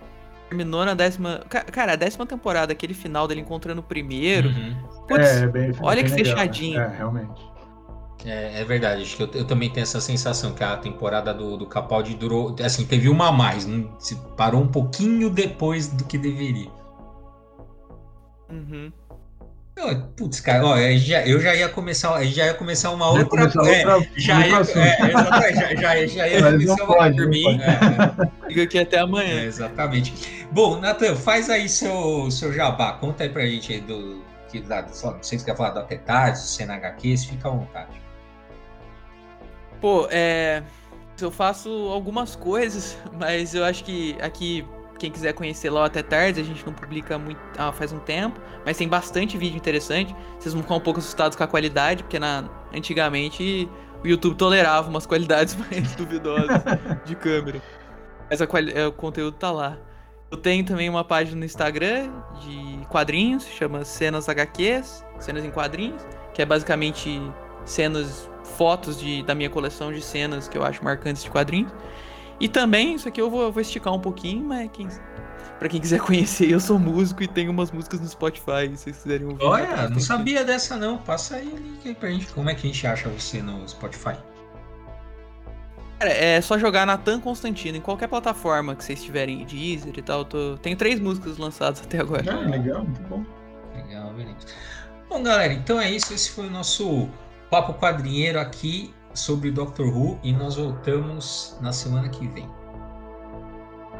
[0.50, 1.42] Terminou na décima.
[1.48, 4.48] Cara, a décima temporada, aquele final dele encontrando o primeiro.
[4.48, 4.76] Uhum.
[5.06, 6.42] Putz, é, bem, olha bem que legal, né?
[6.42, 6.80] fechadinho.
[6.80, 6.92] Né?
[6.92, 7.50] É, realmente.
[8.24, 11.56] É, é, verdade, acho que eu, eu, também tenho essa sensação que a temporada do,
[11.56, 12.54] do Capaldi durou.
[12.62, 16.68] Assim, teve uma a mais, não, se parou um pouquinho depois do que deveria.
[18.50, 18.92] Uhum.
[20.16, 23.50] Putz, cara, ó, eu já, eu já ia começar, já ia começar uma outra, é,
[24.16, 24.64] já, ia, é,
[25.76, 27.60] já, já, já ia Mas começar uma pode, por mim.
[27.60, 29.40] É, Fica aqui até amanhã.
[29.40, 30.46] É, exatamente.
[30.52, 34.82] Bom, Natan, faz aí seu, seu jabá, conta aí pra gente aí do que da,
[34.82, 38.02] não sei se quer falar da Tetades, do CNHQs, fica à vontade.
[39.80, 40.62] Pô, é,
[41.20, 44.66] eu faço algumas coisas, mas eu acho que aqui
[45.00, 48.38] quem quiser conhecer lá até tarde, a gente não publica muito ah, faz um tempo,
[48.66, 50.14] mas tem bastante vídeo interessante.
[50.38, 53.66] Vocês vão ficar um pouco assustados com a qualidade, porque na, antigamente
[54.04, 56.62] o YouTube tolerava umas qualidades mais duvidosas
[57.06, 57.62] de câmera.
[58.28, 59.78] Mas quali é, o conteúdo tá lá.
[60.30, 62.10] Eu tenho também uma página no Instagram
[62.42, 67.20] de quadrinhos, chama Cenas HQs, Cenas em Quadrinhos, que é basicamente
[67.64, 71.72] cenas, fotos de, da minha coleção de cenas que eu acho marcantes de quadrinhos.
[72.40, 74.88] E também, isso aqui eu vou, vou esticar um pouquinho, mas quem,
[75.58, 78.96] pra quem quiser conhecer, eu sou músico e tenho umas músicas no Spotify, se vocês
[79.02, 79.44] quiserem ouvir.
[79.44, 80.96] Olha, não sabia dessa não.
[80.96, 82.26] Passa aí o link aí pra gente.
[82.28, 84.16] Como é que a gente acha você no Spotify?
[85.98, 90.24] Cara, é só jogar Natan Constantino em qualquer plataforma que vocês tiverem, Deezer e tal.
[90.24, 90.56] Tô...
[90.56, 92.24] Tenho três músicas lançadas até agora.
[92.32, 93.22] Ah, legal, muito bom.
[93.76, 94.46] Legal, beleza.
[95.10, 96.14] Bom, galera, então é isso.
[96.14, 97.06] Esse foi o nosso
[97.50, 102.48] Papo Quadrinheiro aqui sobre Doctor Who e nós voltamos na semana que vem.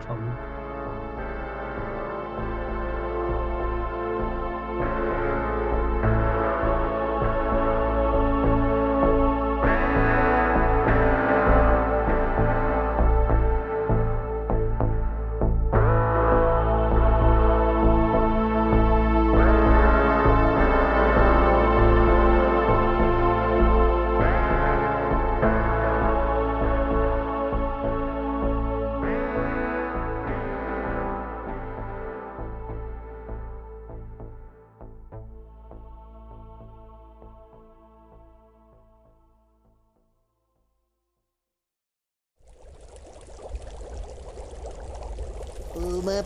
[0.00, 0.49] Falou.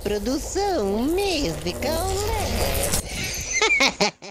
[0.03, 2.09] Produção musical.